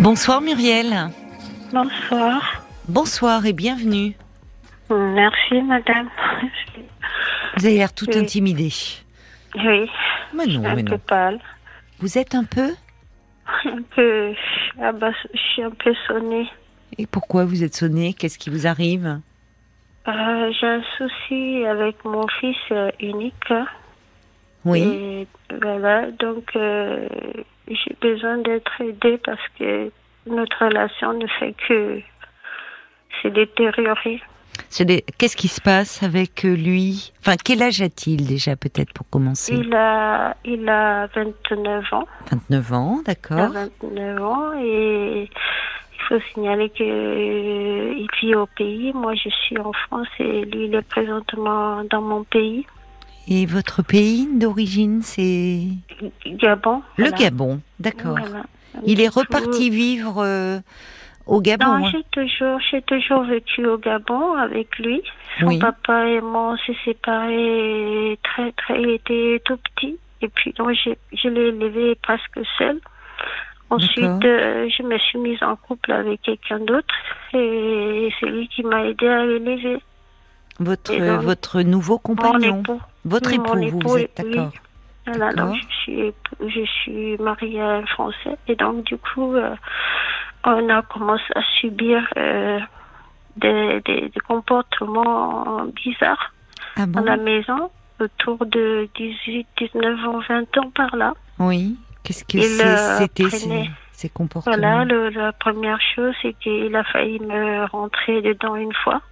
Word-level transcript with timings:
Bonsoir 0.00 0.40
Muriel. 0.40 1.10
Bonsoir. 1.72 2.62
Bonsoir 2.88 3.46
et 3.46 3.52
bienvenue. 3.52 4.14
Merci, 4.90 5.62
madame. 5.62 6.08
Vous 7.56 7.66
avez 7.66 7.76
l'air 7.76 7.92
tout 7.92 8.06
Oui. 8.08 8.18
intimidée. 8.18 8.72
Oui, 9.56 9.90
Mais 10.34 10.46
non, 10.46 10.64
un 10.64 10.74
mais 10.74 10.84
peu 10.84 10.92
non. 10.92 10.98
pâle. 11.06 11.38
Vous 11.98 12.18
êtes 12.18 12.34
un 12.34 12.44
peu 12.44 12.70
Un 13.64 13.82
peu. 13.94 14.32
Ah 14.80 14.92
bah, 14.92 15.10
je 15.34 15.38
suis 15.38 15.62
un 15.62 15.70
peu 15.70 15.92
sonnée. 16.06 16.48
Et 16.98 17.06
pourquoi 17.06 17.44
vous 17.44 17.62
êtes 17.62 17.74
sonné 17.74 18.14
Qu'est-ce 18.14 18.38
qui 18.38 18.50
vous 18.50 18.66
arrive? 18.66 19.20
Euh, 20.08 20.52
J'ai 20.58 20.66
un 20.66 20.82
souci 20.96 21.64
avec 21.66 22.04
mon 22.04 22.26
fils 22.40 22.56
euh, 22.72 22.90
unique. 23.00 23.52
Oui. 24.64 24.80
Et 24.82 25.26
voilà, 25.60 26.10
donc 26.12 26.50
euh, 26.56 27.06
j'ai 27.70 27.96
besoin 28.00 28.38
d'être 28.38 28.80
aidée 28.80 29.18
parce 29.24 29.40
que 29.58 29.90
notre 30.26 30.64
relation 30.66 31.12
ne 31.14 31.26
fait 31.26 31.54
que 31.68 32.00
se 33.22 33.28
détériorer. 33.28 34.20
Des- 34.80 35.04
Qu'est-ce 35.18 35.36
qui 35.36 35.48
se 35.48 35.60
passe 35.60 36.02
avec 36.02 36.42
lui? 36.42 37.12
Enfin, 37.20 37.36
quel 37.42 37.62
âge 37.62 37.80
a-t-il 37.80 38.26
déjà 38.26 38.56
peut-être 38.56 38.92
pour 38.92 39.08
commencer? 39.08 39.54
Il 39.54 39.74
a, 39.74 40.36
il 40.44 40.68
a 40.68 41.06
29 41.14 41.92
ans. 41.92 42.06
29 42.30 42.72
ans, 42.72 43.00
d'accord. 43.04 43.50
29 43.82 44.22
ans 44.22 44.52
et 44.60 45.28
il 45.30 46.02
faut 46.08 46.20
signaler 46.34 46.68
que 46.70 46.82
euh, 46.84 48.06
vit 48.20 48.34
au 48.34 48.46
pays. 48.46 48.92
Moi, 48.94 49.14
je 49.14 49.28
suis 49.30 49.58
en 49.58 49.72
France 49.72 50.08
et 50.18 50.44
lui, 50.44 50.66
il 50.66 50.74
est 50.74 50.88
présentement 50.88 51.82
dans 51.90 52.02
mon 52.02 52.24
pays, 52.24 52.66
Et 53.28 53.46
votre 53.46 53.82
pays 53.82 54.26
d'origine, 54.38 55.02
c'est 55.02 55.62
Gabon. 56.26 56.82
le 56.96 57.04
Voilà. 57.04 57.16
Gabon, 57.16 57.60
d'accord. 57.78 58.18
Voilà. 58.18 58.44
Il 58.86 59.00
est 59.00 59.08
reparti 59.08 59.70
vivre 59.70 60.18
euh, 60.24 60.58
au 61.26 61.40
Gabon. 61.40 61.66
Non, 61.78 61.86
hein 61.86 61.90
j'ai 61.92 62.04
toujours, 62.10 62.58
j'ai 62.70 62.82
toujours 62.82 63.22
vécu 63.24 63.66
au 63.66 63.78
Gabon 63.78 64.34
avec 64.34 64.78
lui. 64.78 65.02
Son 65.38 65.46
Oui. 65.48 65.58
papa 65.58 66.06
et 66.08 66.20
moi, 66.20 66.54
on 66.54 66.56
s'est 66.58 66.78
séparés 66.84 68.18
très, 68.22 68.52
très, 68.52 68.80
il 68.82 68.90
était 68.90 69.40
tout 69.44 69.56
petit. 69.58 69.96
Et 70.22 70.28
puis, 70.28 70.52
donc, 70.52 70.72
j'ai- 70.84 70.98
je 71.12 71.28
l'ai 71.28 71.48
élevé 71.48 71.94
presque 72.02 72.40
seul. 72.58 72.78
Ensuite, 73.70 74.24
euh, 74.24 74.68
je 74.76 74.82
me 74.82 74.98
suis 74.98 75.18
mise 75.18 75.42
en 75.42 75.54
couple 75.56 75.92
avec 75.92 76.20
quelqu'un 76.22 76.58
d'autre. 76.58 76.94
Et 77.34 78.10
c'est 78.18 78.26
lui 78.26 78.48
qui 78.48 78.62
m'a 78.64 78.84
aidé 78.84 79.06
à 79.06 79.24
l'élever. 79.24 79.78
votre, 80.58 80.92
donc, 80.96 81.20
votre 81.22 81.60
nouveau 81.62 81.94
Mon 81.94 81.98
compagnon 82.16 82.60
époux. 82.60 82.80
Votre 83.04 83.30
Oui, 83.30 83.36
époux, 83.36 83.78
vous, 83.88 83.96
êtes 83.98 84.20
oui. 84.24 84.30
d'accord 84.36 84.52
Voilà, 85.06 85.32
D'accord. 85.32 85.52
donc 85.52 85.56
je 85.68 85.74
suis, 85.76 86.12
je 86.46 86.64
suis 86.66 87.16
mariée 87.18 87.60
à 87.60 87.70
un 87.76 87.86
Français 87.86 88.36
et 88.46 88.54
donc 88.56 88.84
du 88.84 88.96
coup, 88.98 89.34
euh, 89.34 89.54
on 90.44 90.68
a 90.68 90.82
commencé 90.82 91.24
à 91.34 91.42
subir 91.60 92.06
euh, 92.16 92.58
des, 93.36 93.80
des, 93.86 94.08
des 94.08 94.20
comportements 94.26 95.64
bizarres 95.84 96.32
Ah 96.76 96.86
bon 96.86 97.02
la 97.02 97.16
maison 97.16 97.70
autour 98.00 98.44
de 98.46 98.88
18, 98.96 99.46
19 99.58 100.08
ans, 100.08 100.20
20 100.28 100.58
ans 100.58 100.70
par 100.74 100.96
là. 100.96 101.12
Oui. 101.38 101.76
Qu'est-ce 102.02 102.24
que 102.24 102.40
c'était 102.98 103.28
ces, 103.28 103.68
ces 103.92 104.08
comportements 104.08 104.56
Voilà, 104.56 104.84
le- 104.86 105.10
la 105.10 105.32
première 105.32 105.78
chose, 105.94 106.14
c'est 106.22 106.32
qu'il 106.34 106.74
a 106.74 106.82
failli 106.84 107.20
me 107.20 107.66
rentrer 107.66 108.22
dedans 108.22 108.56
une 108.56 108.72
fois 108.72 109.02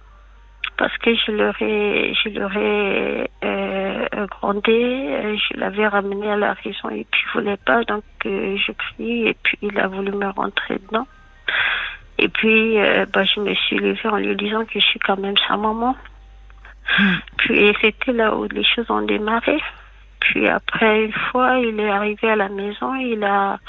parce 0.79 0.97
que 0.99 1.13
je 1.13 1.31
l'aurais, 1.33 2.13
je 2.13 2.29
l'aurais 2.29 3.29
euh, 3.43 4.27
grondé, 4.27 4.71
euh, 4.71 5.35
je 5.35 5.59
l'avais 5.59 5.85
ramené 5.85 6.31
à 6.31 6.37
la 6.37 6.53
raison 6.53 6.89
et 6.89 7.05
puis 7.11 7.21
il 7.25 7.31
voulait 7.33 7.57
pas, 7.57 7.83
donc 7.83 8.05
euh, 8.25 8.55
je 8.55 8.71
crie 8.71 9.27
et 9.27 9.35
puis 9.43 9.57
il 9.61 9.77
a 9.77 9.87
voulu 9.87 10.13
me 10.13 10.29
rentrer 10.29 10.79
dedans. 10.79 11.05
Et 12.17 12.29
puis, 12.29 12.79
euh, 12.79 13.05
bah, 13.13 13.25
je 13.25 13.41
me 13.41 13.53
suis 13.55 13.77
levée 13.77 14.09
en 14.09 14.17
lui 14.17 14.35
disant 14.37 14.63
que 14.63 14.79
je 14.79 14.85
suis 14.85 14.99
quand 14.99 15.17
même 15.17 15.35
sa 15.49 15.57
maman. 15.57 15.97
Hmm. 16.97 17.15
Puis 17.37 17.75
c'était 17.81 18.13
là 18.13 18.35
où 18.35 18.45
les 18.45 18.63
choses 18.63 18.89
ont 18.89 19.01
démarré. 19.01 19.57
Puis 20.21 20.47
après, 20.47 21.05
une 21.05 21.13
fois, 21.31 21.57
il 21.59 21.77
est 21.77 21.89
arrivé 21.89 22.29
à 22.29 22.37
la 22.37 22.47
maison, 22.47 22.95
il 22.95 23.21
a, 23.25 23.59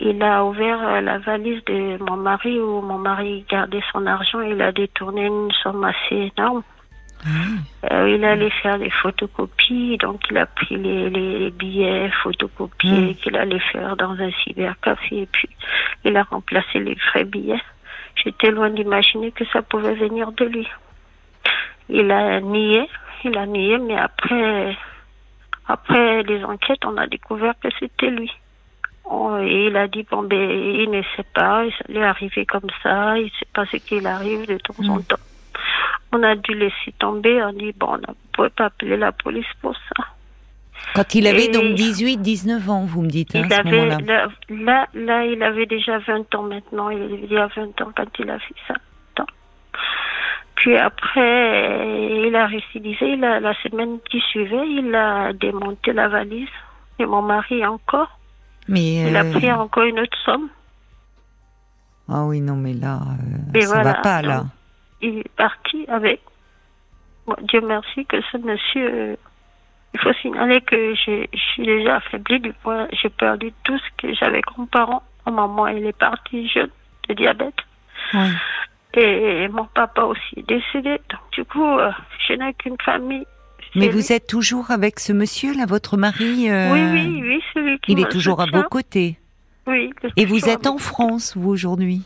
il 0.00 0.22
a 0.22 0.44
ouvert 0.44 0.80
euh, 0.82 1.00
la 1.00 1.18
valise 1.18 1.64
de 1.64 2.02
mon 2.02 2.16
mari 2.16 2.58
où 2.58 2.80
mon 2.80 2.98
mari 2.98 3.44
gardait 3.48 3.82
son 3.92 4.06
argent. 4.06 4.40
Il 4.40 4.60
a 4.60 4.72
détourné 4.72 5.26
une 5.26 5.50
somme 5.62 5.84
assez 5.84 6.32
énorme. 6.36 6.62
Ah, 7.24 7.28
Euh, 7.92 8.10
il 8.10 8.24
allait 8.24 8.50
faire 8.62 8.78
des 8.78 8.90
photocopies, 8.90 9.96
donc 9.98 10.20
il 10.30 10.36
a 10.38 10.46
pris 10.46 10.76
les, 10.76 11.08
les 11.10 11.50
billets 11.50 12.10
photocopiés 12.22 13.12
Mm. 13.12 13.14
qu'il 13.16 13.36
allait 13.36 13.58
faire 13.72 13.96
dans 13.96 14.12
un 14.12 14.30
cybercafé 14.42 15.22
et 15.22 15.26
puis 15.26 15.48
il 16.04 16.16
a 16.16 16.22
remplacé 16.24 16.80
les 16.80 16.96
vrais 17.06 17.24
billets. 17.24 17.62
J'étais 18.22 18.50
loin 18.50 18.70
d'imaginer 18.70 19.32
que 19.32 19.44
ça 19.52 19.62
pouvait 19.62 19.94
venir 19.94 20.32
de 20.32 20.44
lui. 20.44 20.68
Il 21.88 22.10
a 22.10 22.40
nié, 22.40 22.88
il 23.24 23.36
a 23.38 23.46
nié, 23.46 23.78
mais 23.78 23.96
après, 23.96 24.76
après 25.66 26.22
les 26.24 26.44
enquêtes, 26.44 26.84
on 26.84 26.96
a 26.96 27.06
découvert 27.06 27.54
que 27.62 27.68
c'était 27.78 28.10
lui. 28.10 28.30
On- 29.06 29.38
et 29.42 29.66
il 29.66 29.76
a 29.76 29.86
dit, 29.88 30.06
bon, 30.10 30.22
ben, 30.22 30.38
il 30.50 30.90
ne 30.90 31.02
sait 31.16 31.26
pas, 31.34 31.64
lui 31.88 31.98
est 31.98 32.02
arrivé 32.02 32.46
comme 32.46 32.70
ça, 32.82 33.18
il 33.18 33.24
ne 33.24 33.28
sait 33.30 33.46
pas 33.52 33.66
ce 33.66 33.76
qu'il 33.76 34.06
arrive 34.06 34.46
de 34.46 34.56
temps 34.58 34.74
en 34.88 34.96
Mm. 34.98 35.04
temps. 35.04 35.16
On 36.12 36.22
a 36.22 36.34
dû 36.36 36.54
laisser 36.54 36.92
tomber, 36.98 37.42
on 37.42 37.52
dit, 37.52 37.72
bon, 37.76 37.88
on 37.94 37.98
ne 37.98 38.06
pouvait 38.32 38.48
pas 38.50 38.66
appeler 38.66 38.96
la 38.96 39.12
police 39.12 39.46
pour 39.60 39.74
ça. 39.74 40.04
Quand 40.94 41.14
il 41.14 41.26
avait 41.26 41.46
Et- 41.46 41.50
donc 41.50 41.74
18, 41.74 42.18
19 42.18 42.68
ans, 42.70 42.84
vous 42.84 43.02
me 43.02 43.08
dites, 43.08 43.34
hein, 43.36 43.42
il 43.46 43.52
à 43.52 43.56
ce 43.56 43.60
avait, 43.60 43.88
là, 44.04 44.28
là, 44.48 44.86
là, 44.94 45.24
il 45.26 45.42
avait 45.42 45.66
déjà 45.66 45.98
20 45.98 46.32
ans 46.34 46.42
maintenant, 46.42 46.88
il 46.90 47.02
avait 47.02 47.26
déjà 47.26 47.46
20 47.56 47.80
ans 47.82 47.90
quand 47.96 48.18
il 48.18 48.30
a 48.30 48.38
fait 48.38 48.54
ça. 48.68 48.74
Puis 50.56 50.76
après, 50.78 52.26
il 52.26 52.34
a 52.36 52.46
récidivé, 52.46 53.14
il 53.14 53.24
a, 53.24 53.40
la 53.40 53.54
semaine 53.62 53.98
qui 54.08 54.20
suivait, 54.20 54.66
il 54.66 54.94
a 54.94 55.32
démonté 55.32 55.92
la 55.92 56.08
valise. 56.08 56.48
Et 56.98 57.04
mon 57.06 57.22
mari 57.22 57.66
encore. 57.66 58.18
Mais 58.68 59.08
Il 59.08 59.16
a 59.16 59.24
euh, 59.24 59.32
pris 59.32 59.50
encore 59.52 59.84
une 59.84 60.00
autre 60.00 60.16
somme. 60.24 60.48
ah 62.08 62.24
oui, 62.24 62.40
non, 62.40 62.56
mais 62.56 62.72
là, 62.74 62.98
euh, 63.54 63.60
ça 63.60 63.66
voilà, 63.66 63.92
va 63.92 63.94
pas 64.00 64.22
là. 64.22 64.36
donc, 64.38 64.46
Il 65.02 65.18
est 65.18 65.36
parti 65.36 65.84
avec. 65.88 66.20
Bon, 67.26 67.36
Dieu 67.42 67.60
merci 67.60 68.04
que 68.06 68.20
ce 68.32 68.36
monsieur. 68.38 68.90
euh, 68.92 69.16
il 69.94 70.00
faut 70.00 70.12
signaler 70.14 70.60
que 70.60 70.94
je 70.96 71.26
suis 71.52 71.64
déjà 71.64 71.96
affaiblie 71.96 72.40
du 72.40 72.52
point. 72.52 72.88
J'ai 73.00 73.10
perdu 73.10 73.52
tout 73.62 73.78
ce 73.78 73.84
que 73.96 74.12
j'avais 74.14 74.42
comme 74.42 74.66
parent. 74.66 75.02
Ma 75.26 75.32
maman, 75.32 75.68
elle 75.68 75.86
est 75.86 75.96
partie 75.96 76.48
jeune 76.48 76.70
de 77.08 77.14
diabète. 77.14 77.54
Et 78.94 79.48
mon 79.48 79.64
papa 79.66 80.02
aussi 80.02 80.34
est 80.38 80.48
décédé. 80.48 81.00
Donc, 81.10 81.20
du 81.32 81.44
coup, 81.44 81.78
euh, 81.78 81.90
je 82.26 82.34
n'ai 82.34 82.54
qu'une 82.54 82.76
famille. 82.84 83.24
Mais 83.76 83.88
vous 83.88 84.12
êtes 84.12 84.26
toujours 84.26 84.70
avec 84.70 85.00
ce 85.00 85.12
monsieur 85.12 85.54
là, 85.54 85.66
votre 85.66 85.96
mari 85.96 86.50
euh, 86.50 86.72
Oui, 86.72 86.80
oui, 86.92 87.22
oui, 87.22 87.40
c'est 87.52 87.60
lui 87.60 87.78
qui 87.80 87.92
Il 87.92 88.00
est 88.00 88.10
toujours 88.10 88.40
à 88.40 88.46
vos 88.46 88.62
côtés. 88.62 89.18
Oui. 89.66 89.90
Et 90.16 90.26
vous 90.26 90.48
êtes 90.48 90.66
en 90.66 90.78
France, 90.78 91.36
vous 91.36 91.48
aujourd'hui 91.50 92.02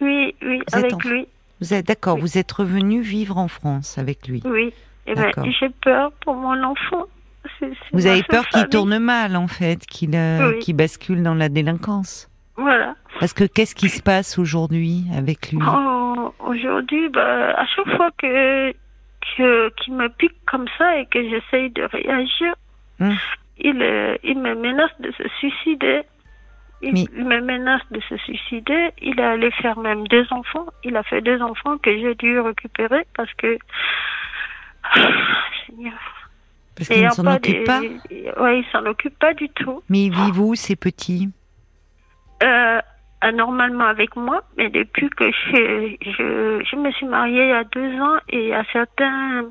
Oui, 0.00 0.34
oui, 0.42 0.60
Vous 0.72 0.78
avec 0.78 0.94
en- 0.94 1.08
lui. 1.08 1.26
Vous 1.60 1.74
êtes 1.74 1.86
d'accord, 1.86 2.14
Oui. 2.16 2.20
vous 2.22 2.38
êtes 2.38 2.50
revenu 2.50 3.00
vivre 3.02 3.38
en 3.38 3.48
France 3.48 3.98
avec 3.98 4.26
lui. 4.28 4.42
Oui. 4.44 4.72
Eh 5.06 5.14
ben, 5.14 5.30
j'ai 5.60 5.68
peur 5.82 6.12
pour 6.24 6.34
mon 6.34 6.62
enfant. 6.62 7.04
Vous 7.92 8.06
avez 8.06 8.22
peur 8.22 8.46
qu'il 8.48 8.68
tourne 8.68 8.98
mal 8.98 9.34
en 9.36 9.48
fait, 9.48 9.84
qu'il 9.86 10.14
euh, 10.14 10.52
Oui. 10.52 10.58
qu'il 10.60 10.76
bascule 10.76 11.22
dans 11.22 11.34
la 11.34 11.48
délinquance. 11.48 12.28
Voilà. 12.56 12.94
Parce 13.18 13.32
que 13.32 13.44
qu'est-ce 13.44 13.74
qui 13.74 13.88
se 13.88 14.00
passe 14.02 14.38
aujourd'hui 14.38 15.04
avec 15.16 15.50
lui? 15.52 15.58
Oh, 15.66 16.32
Aujourd'hui, 16.38 17.08
bah, 17.08 17.50
à 17.56 17.64
chaque 17.66 17.96
fois 17.96 18.10
que 18.18 18.72
que 19.36 19.70
qu'il 19.76 19.94
me 19.94 20.08
pique 20.08 20.36
comme 20.46 20.66
ça 20.78 20.98
et 20.98 21.06
que 21.06 21.22
j'essaye 21.28 21.70
de 21.70 21.82
réagir, 21.84 22.54
Hum. 23.00 23.14
il 23.58 23.80
euh, 23.82 24.16
il 24.22 24.38
me 24.38 24.54
menace 24.54 24.90
de 25.00 25.10
se 25.12 25.28
suicider. 25.38 26.02
Il, 26.84 26.94
Mais- 26.94 27.06
il 27.16 27.24
me 27.24 27.40
menace 27.40 27.82
de 27.92 28.00
se 28.08 28.16
suicider. 28.18 28.90
Il 29.00 29.18
est 29.20 29.24
allé 29.24 29.50
faire 29.52 29.78
même 29.78 30.06
deux 30.08 30.26
enfants. 30.32 30.66
Il 30.82 30.96
a 30.96 31.02
fait 31.04 31.20
deux 31.20 31.40
enfants 31.40 31.78
que 31.78 31.96
j'ai 31.96 32.14
dû 32.16 32.40
récupérer 32.40 33.06
parce 33.16 33.32
que 33.34 33.56
Seigneur. 35.66 35.92
Parce 36.74 36.88
qu'il 36.88 37.04
ne 37.04 37.10
s'en 37.10 37.26
occupe 37.26 37.54
des- 37.58 37.64
pas? 37.64 37.80
Ouais, 38.42 38.60
il 38.60 38.64
s'en 38.72 38.84
occupe 38.86 39.18
pas 39.18 39.34
du 39.34 39.48
tout. 39.50 39.82
Mais 39.88 40.04
ils 40.06 40.12
vivent 40.12 40.40
où 40.40 40.54
ces 40.54 40.74
petits? 40.74 41.28
Euh, 42.42 42.80
anormalement 43.22 43.84
avec 43.86 44.14
moi, 44.16 44.42
mais 44.58 44.68
depuis 44.68 45.08
que 45.10 45.24
je, 45.30 45.96
je, 46.02 46.62
je 46.70 46.76
me 46.76 46.90
suis 46.92 47.06
mariée 47.06 47.44
il 47.44 47.48
y 47.48 47.52
a 47.52 47.64
deux 47.64 48.00
ans 48.00 48.16
et 48.28 48.38
il 48.44 48.48
y 48.48 48.52
a 48.52 48.64
certains, 48.72 49.44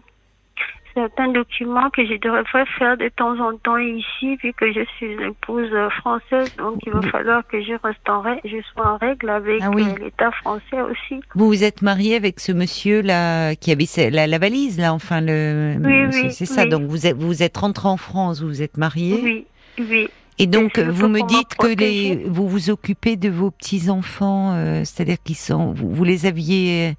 certains 0.93 1.29
documents 1.29 1.89
que 1.89 2.05
je 2.05 2.15
devrais 2.19 2.65
faire 2.77 2.97
de 2.97 3.07
temps 3.09 3.39
en 3.39 3.55
temps 3.57 3.77
ici, 3.77 4.35
vu 4.43 4.51
que 4.53 4.71
je 4.73 4.81
suis 4.97 5.13
une 5.13 5.21
épouse 5.21 5.71
française, 5.99 6.53
donc 6.57 6.79
il 6.85 6.91
va 6.91 7.01
falloir 7.03 7.47
que 7.47 7.61
je 7.61 7.73
reste 7.81 8.07
en 8.09 8.19
règle, 8.21 8.41
je 8.43 8.57
sois 8.73 8.87
en 8.93 8.97
règle 8.97 9.29
avec 9.29 9.61
Ah 9.63 9.69
oui. 9.73 9.83
euh, 9.87 10.03
l'État 10.03 10.31
français 10.31 10.81
aussi. 10.81 11.21
Vous 11.35 11.47
vous 11.47 11.63
êtes 11.63 11.81
marié 11.81 12.15
avec 12.17 12.39
ce 12.41 12.51
monsieur 12.51 13.01
là 13.01 13.55
qui 13.55 13.71
avait 13.71 13.85
la, 14.11 14.27
la 14.27 14.37
valise 14.37 14.79
là, 14.79 14.93
enfin 14.93 15.21
le. 15.21 15.75
Oui, 15.79 16.11
c'est 16.11 16.21
oui, 16.23 16.31
c'est 16.31 16.45
ça. 16.45 16.63
oui. 16.63 16.69
Donc 16.69 16.83
vous 16.83 17.07
êtes 17.07 17.15
vous 17.15 17.41
êtes 17.41 17.55
rentré 17.57 17.87
en 17.87 17.97
France, 17.97 18.41
vous 18.41 18.47
vous 18.49 18.61
êtes 18.61 18.77
marié. 18.77 19.19
Oui, 19.23 19.45
oui. 19.79 20.09
Et 20.41 20.47
donc, 20.47 20.79
vous 20.79 21.07
me 21.07 21.21
dites 21.27 21.53
que 21.55 21.67
les, 21.67 22.15
vous 22.25 22.47
vous 22.49 22.69
occupez 22.71 23.15
de 23.15 23.29
vos 23.29 23.51
petits-enfants, 23.51 24.53
euh, 24.53 24.81
c'est-à-dire 24.83 25.17
qu'ils 25.23 25.35
sont, 25.35 25.71
vous, 25.71 25.89
vous 25.93 26.03
les 26.03 26.25
aviez, 26.25 26.95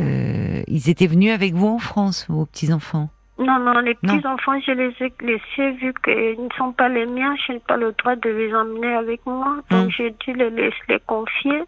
euh, 0.00 0.62
ils 0.66 0.90
étaient 0.90 1.06
venus 1.06 1.32
avec 1.32 1.54
vous 1.54 1.68
en 1.68 1.78
France, 1.78 2.26
vos 2.28 2.46
petits-enfants? 2.46 3.08
Non, 3.38 3.58
non, 3.60 3.78
les 3.80 3.94
petits-enfants, 3.94 4.58
je 4.66 4.72
les 4.72 4.92
ai 5.00 5.12
laissés 5.20 5.70
vu 5.80 5.92
qu'ils 6.04 6.42
ne 6.44 6.48
sont 6.56 6.72
pas 6.72 6.88
les 6.88 7.06
miens. 7.06 7.34
Je 7.46 7.52
n'ai 7.54 7.58
pas 7.60 7.76
le 7.76 7.92
droit 7.98 8.16
de 8.16 8.28
les 8.30 8.52
emmener 8.54 8.94
avec 8.94 9.20
moi. 9.26 9.56
Donc, 9.70 9.86
Mm. 9.86 9.90
j'ai 9.96 10.10
dû 10.20 10.32
les, 10.34 10.50
les, 10.50 10.70
les 10.88 11.00
confier 11.06 11.62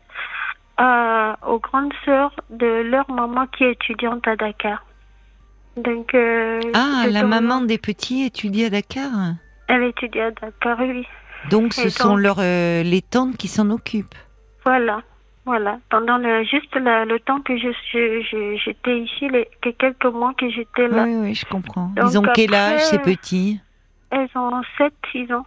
à, 0.77 1.37
aux 1.47 1.59
grandes 1.59 1.93
sœurs 2.05 2.35
de 2.51 2.67
leur 2.83 3.09
maman 3.11 3.47
qui 3.57 3.65
est 3.65 3.73
étudiante 3.73 4.27
à 4.29 4.37
Dakar. 4.37 4.85
Donc, 5.77 6.15
euh, 6.15 6.61
Ah, 6.75 7.07
la 7.11 7.25
maman 7.25 7.61
des 7.63 7.79
petits 7.79 8.25
étudie 8.25 8.65
à 8.65 8.71
Dakar? 8.71 9.11
Elle 9.69 9.83
étudie 9.85 10.21
à 10.21 10.31
Dakar, 10.31 10.79
oui. 10.81 11.07
Donc, 11.51 11.73
ce 11.75 11.89
sont 11.91 12.17
leurs, 12.17 12.39
euh, 12.41 12.83
les 12.83 13.03
tantes 13.03 13.37
qui 13.37 13.49
s'en 13.49 13.71
occupent 13.71 14.15
Voilà. 14.65 15.03
Voilà. 15.45 15.79
Pendant 15.91 16.19
le, 16.19 16.43
juste 16.45 16.75
la- 16.75 17.05
le 17.05 17.21
temps 17.21 17.41
que 17.41 17.57
je, 17.57 17.69
j'étais 18.65 18.99
ici, 18.99 19.29
les, 19.29 19.49
que 19.63 19.71
quelques 19.71 20.07
mois 20.07 20.35
que 20.35 20.51
j'étais 20.51 20.89
là, 20.89 21.05
Oui, 21.05 21.15
oui, 21.17 21.35
je 21.35 21.47
comprends. 21.47 21.93
Donc 21.97 22.11
Ils 22.11 22.19
ont 22.19 22.23
quel 22.35 22.53
âge, 22.53 22.81
ces 22.81 22.97
euh, 22.97 23.01
petits? 23.01 23.61
Elles 24.11 24.29
ont 24.35 24.63
7, 24.77 24.93
6 25.13 25.33
ans. 25.33 25.47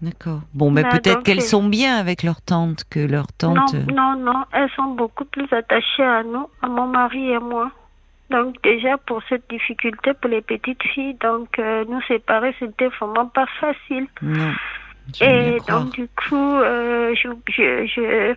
D'accord. 0.00 0.40
Bon, 0.54 0.70
mais 0.70 0.82
peut-être 0.82 1.22
qu'elles 1.22 1.42
sont 1.42 1.64
bien 1.68 1.96
avec 1.96 2.22
leur 2.24 2.40
tante, 2.42 2.82
que 2.90 2.98
leur 3.00 3.28
tante... 3.32 3.74
Non, 3.74 4.16
non, 4.16 4.16
non, 4.32 4.44
elles 4.52 4.70
sont 4.76 4.94
beaucoup 4.94 5.24
plus 5.24 5.46
attachées 5.52 6.02
à 6.04 6.24
nous, 6.24 6.48
à 6.60 6.68
mon 6.68 6.86
mari 6.88 7.30
et 7.30 7.38
moi. 7.38 7.70
Donc 8.32 8.56
déjà 8.62 8.96
pour 9.06 9.20
cette 9.28 9.48
difficulté 9.50 10.12
pour 10.20 10.30
les 10.30 10.42
petites 10.42 10.82
filles, 10.92 11.16
donc 11.28 11.48
euh, 11.58 11.84
nous 11.88 12.00
séparer 12.02 12.54
c'était 12.58 12.88
vraiment 12.98 13.26
pas 13.26 13.46
facile. 13.60 14.06
Non. 14.22 14.52
je 15.18 15.24
Et 15.24 15.56
croire. 15.58 15.84
donc 15.84 15.92
du 15.94 16.06
coup, 16.20 16.56
euh, 16.58 17.14
je, 17.20 17.28
je, 17.56 17.86
je- 17.94 18.34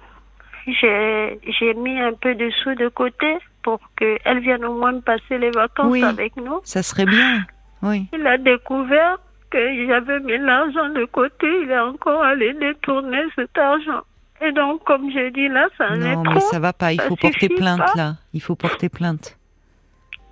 j'ai, 0.80 1.40
j'ai 1.60 1.74
mis 1.76 2.00
un 2.02 2.14
peu 2.14 2.34
de 2.36 2.50
sous 2.64 2.74
de 2.76 2.88
côté 2.90 3.38
pour 3.64 3.80
qu'elle 3.98 4.40
vienne 4.40 4.66
au 4.66 4.76
moins 4.80 5.00
passer 5.00 5.38
les 5.38 5.52
vacances 5.52 5.92
Oui. 5.92 6.04
avec 6.04 6.36
nous. 6.38 6.60
Ça 6.64 6.82
serait 6.84 7.06
bien, 7.06 7.46
oui. 7.84 8.08
Il 8.14 8.26
a 8.26 8.38
découvert 8.38 9.18
que 9.52 9.60
j'avais 9.88 10.20
mis 10.22 10.38
l'argent 10.40 10.90
de 10.90 11.06
côté, 11.06 11.48
il 11.64 11.70
est 11.72 11.80
encore 11.80 12.24
allé 12.24 12.54
détourner 12.54 13.22
cet 13.36 13.56
argent. 13.58 14.02
Et 14.42 14.52
donc, 14.52 14.84
comme 14.84 15.10
j'ai 15.12 15.30
dit 15.32 15.48
là, 15.48 15.68
ça 15.78 15.92
en 15.92 16.02
est 16.02 16.16
Non, 16.16 16.24
trop. 16.24 16.34
mais 16.34 16.40
ça 16.42 16.60
va 16.60 16.74
pas, 16.74 16.92
il 16.94 17.00
faut 17.02 17.16
porter 17.16 17.48
plainte, 17.50 17.80
pas. 17.80 17.94
là. 17.96 18.14
Il 18.34 18.42
faut 18.42 18.56
porter 18.56 18.90
plainte. 18.90 19.38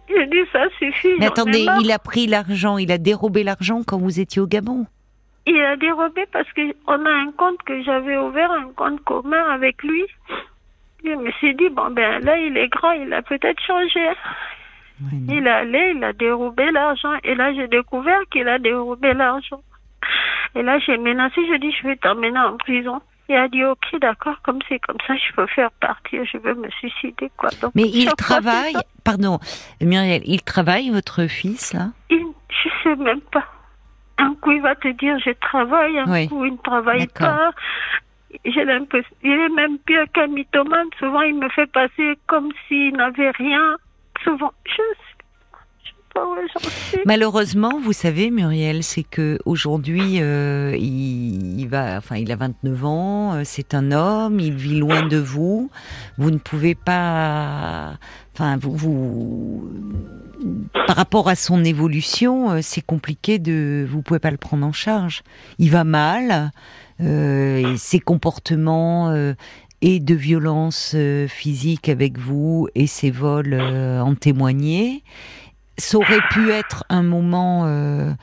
J'ai 0.08 0.26
dit 0.28 0.44
ça 0.52 0.66
suffit. 0.78 1.16
Mais 1.20 1.28
attendez, 1.28 1.66
il 1.82 1.92
a 1.92 2.00
pris 2.00 2.28
l'argent, 2.28 2.78
il 2.78 2.92
a 2.92 2.98
dérobé 2.98 3.44
l'argent 3.44 3.82
quand 3.86 3.98
vous 3.98 4.20
étiez 4.20 4.42
au 4.42 4.48
Gabon. 4.48 4.86
Il 5.46 5.60
a 5.60 5.76
dérobé 5.76 6.26
parce 6.32 6.52
que 6.54 6.62
on 6.88 7.06
a 7.06 7.10
un 7.10 7.32
compte 7.38 7.62
que 7.64 7.82
j'avais 7.84 8.18
ouvert, 8.18 8.52
un 8.52 8.72
compte 8.76 9.04
commun 9.04 9.44
avec 9.52 9.82
lui. 9.84 10.04
Je 11.04 11.10
me 11.10 11.32
suis 11.32 11.54
dit, 11.56 11.70
bon 11.70 11.92
ben 11.92 12.24
là 12.24 12.38
il 12.38 12.58
est 12.58 12.70
grand, 12.70 12.92
il 12.92 13.14
a 13.14 13.22
peut-être 13.22 13.62
changé. 13.62 14.08
Il 15.28 15.46
est 15.46 15.50
allé, 15.50 15.94
il 15.96 16.04
a 16.04 16.14
dérobé 16.14 16.72
l'argent. 16.72 17.14
Et 17.24 17.36
là 17.36 17.54
j'ai 17.54 17.68
découvert 17.68 18.22
qu'il 18.32 18.48
a 18.48 18.60
dérobé 18.60 19.14
l'argent. 19.14 19.62
Et 20.56 20.62
là 20.62 20.80
j'ai 20.80 20.98
menacé, 20.98 21.42
je 21.52 21.58
dis, 21.58 21.72
je 21.72 21.88
vais 21.88 21.96
t'emmener 21.98 22.40
en 22.40 22.58
prison. 22.58 23.02
Il 23.30 23.36
a 23.36 23.48
dit, 23.48 23.64
ok, 23.64 24.00
d'accord, 24.02 24.36
comme 24.44 24.60
c'est 24.68 24.80
comme 24.80 24.98
ça, 25.08 25.16
je 25.16 25.34
peux 25.34 25.48
faire 25.48 25.72
partir, 25.80 26.24
je 26.26 26.38
veux 26.38 26.56
me 26.56 26.70
suicider, 26.72 27.32
quoi. 27.38 27.50
Donc, 27.62 27.72
Mais 27.74 27.84
il 27.84 28.04
fois, 28.08 28.16
travaille, 28.18 28.76
pardon, 29.04 29.40
Muriel, 29.82 30.22
il 30.26 30.42
travaille, 30.42 30.90
votre 30.90 31.26
fils, 31.28 31.74
là? 31.74 31.88
Il, 32.10 32.26
je 32.50 32.70
sais 32.84 32.96
même 32.98 33.22
pas. 33.22 33.46
Un 34.18 34.36
coup, 34.36 34.52
il 34.52 34.62
va 34.62 34.76
te 34.76 34.90
dire 34.90 35.18
je 35.26 35.32
travaille, 35.32 35.98
un 36.00 36.12
Oui. 36.12 36.28
coup, 36.28 36.44
il 36.46 36.54
ne 36.54 36.58
travaille 36.58 37.08
pas. 37.08 37.52
J'ai 38.46 38.66
l'impression, 38.66 39.16
il 39.24 39.32
est 39.32 39.50
même 39.50 39.78
pire 39.80 40.06
qu'un 40.14 40.28
mythomane. 40.28 40.88
Souvent, 41.00 41.22
il 41.22 41.36
me 41.36 41.50
fait 41.50 41.68
passer 41.72 42.18
comme 42.28 42.52
s'il 42.68 42.96
n'avait 42.96 43.32
rien. 43.32 43.78
Souvent, 44.24 44.52
je 44.66 44.82
Malheureusement, 47.06 47.80
vous 47.82 47.94
savez, 47.94 48.32
Muriel, 48.32 48.84
c'est 48.84 49.04
que 49.04 49.40
aujourd'hui, 49.46 50.22
euh, 50.22 50.76
il, 50.78 51.60
il 51.60 51.68
va, 51.68 51.98
enfin, 51.98 52.18
il 52.18 52.32
a 52.32 52.36
29 52.36 52.86
ans, 52.86 53.34
euh, 53.34 53.42
c'est 53.44 53.74
un 53.74 53.92
homme, 53.92 54.40
il 54.40 54.54
vit 54.54 54.80
loin 54.80 55.06
de 55.06 55.18
vous. 55.18 55.70
Vous 56.18 56.32
ne 56.32 56.38
pouvez 56.38 56.76
pas, 56.76 57.94
enfin, 58.34 58.58
vous, 58.58 59.70
par 60.88 60.96
rapport 60.96 61.30
à 61.30 61.36
son 61.36 61.64
évolution, 61.64 62.52
euh, 62.52 62.60
c'est 62.62 62.86
compliqué 62.86 63.40
de, 63.40 63.86
vous 63.90 64.02
pouvez 64.02 64.20
pas 64.20 64.32
le 64.32 64.38
prendre 64.38 64.66
en 64.66 64.74
charge. 64.74 65.24
Il 65.60 65.72
va 65.72 65.84
mal, 65.84 66.52
ses 67.00 68.00
comportements. 68.00 69.14
et 69.82 70.00
de 70.00 70.16
violence 70.16 70.96
physique 71.28 71.90
avec 71.90 72.18
vous 72.18 72.70
et 72.76 72.88
ses 72.88 73.12
vols 73.12 73.60
en 73.60 74.16
témoignaient 74.16 75.02
ça 75.78 75.98
aurait 75.98 76.22
pu 76.32 76.52
être 76.52 76.84
un 76.90 77.04
moment 77.04 77.66
euh, 77.66 78.14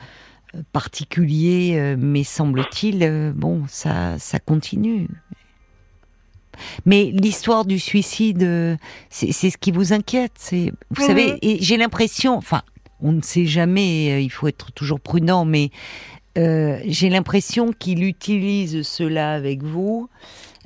particulier, 0.71 1.75
euh, 1.75 1.95
mais 1.97 2.23
semble-t-il, 2.23 3.03
euh, 3.03 3.31
bon, 3.35 3.63
ça, 3.67 4.17
ça 4.19 4.39
continue. 4.39 5.07
Mais 6.85 7.11
l'histoire 7.13 7.65
du 7.65 7.79
suicide, 7.79 8.77
c'est 9.09 9.31
ce 9.31 9.57
qui 9.57 9.71
vous 9.71 9.93
inquiète. 9.93 10.33
C'est, 10.35 10.71
vous 10.91 11.05
savez, 11.07 11.39
j'ai 11.41 11.77
l'impression, 11.77 12.35
enfin, 12.35 12.61
on 12.99 13.13
ne 13.13 13.21
sait 13.21 13.45
jamais, 13.45 14.23
il 14.23 14.29
faut 14.29 14.47
être 14.47 14.71
toujours 14.73 14.99
prudent, 14.99 15.43
mais 15.45 15.71
euh, 16.37 16.79
j'ai 16.85 17.09
l'impression 17.09 17.73
qu'il 17.73 18.03
utilise 18.03 18.83
cela 18.83 19.33
avec 19.33 19.63
vous 19.63 20.09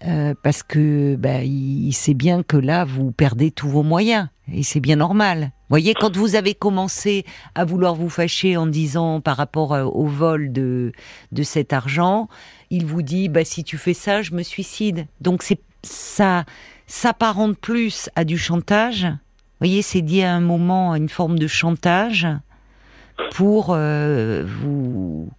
euh, 0.05 0.35
parce 0.43 0.61
que 0.61 1.15
bah, 1.15 1.43
il, 1.43 1.87
il 1.87 1.93
sait 1.93 2.13
bien 2.13 2.43
que 2.43 2.57
là 2.57 2.85
vous 2.85 3.11
perdez 3.11 3.49
tous 3.49 3.69
vos 3.69 3.81
moyens 3.81 4.27
et 4.51 4.61
c'est 4.61 4.79
bien 4.79 4.97
normal. 4.97 5.51
Voyez, 5.69 5.93
quand 5.95 6.15
vous 6.15 6.35
avez 6.35 6.53
commencé 6.53 7.25
à 7.55 7.65
vouloir 7.65 7.95
vous 7.95 8.09
fâcher 8.09 8.55
en 8.55 8.67
disant 8.67 9.19
par 9.19 9.37
rapport 9.37 9.73
euh, 9.73 9.83
au 9.83 10.05
vol 10.05 10.51
de 10.51 10.91
de 11.31 11.43
cet 11.43 11.73
argent, 11.73 12.29
il 12.69 12.85
vous 12.85 13.01
dit 13.01 13.29
bah 13.29 13.43
si 13.43 13.63
tu 13.63 13.77
fais 13.77 13.93
ça, 13.93 14.21
je 14.21 14.33
me 14.33 14.43
suicide. 14.43 15.07
Donc 15.21 15.41
c'est 15.43 15.59
ça 15.81 16.45
s'apparente 16.87 17.57
plus 17.57 18.09
à 18.15 18.25
du 18.25 18.37
chantage. 18.37 19.05
Vous 19.05 19.67
voyez, 19.67 19.81
c'est 19.81 20.01
dit 20.01 20.21
à 20.21 20.33
un 20.33 20.41
moment 20.41 20.95
une 20.95 21.09
forme 21.09 21.39
de 21.39 21.47
chantage 21.47 22.27
pour 23.31 23.69
euh, 23.69 24.45
vous 24.45 25.29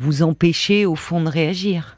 vous 0.00 0.22
empêcher 0.22 0.86
au 0.86 0.94
fond 0.94 1.20
de 1.20 1.28
réagir. 1.28 1.97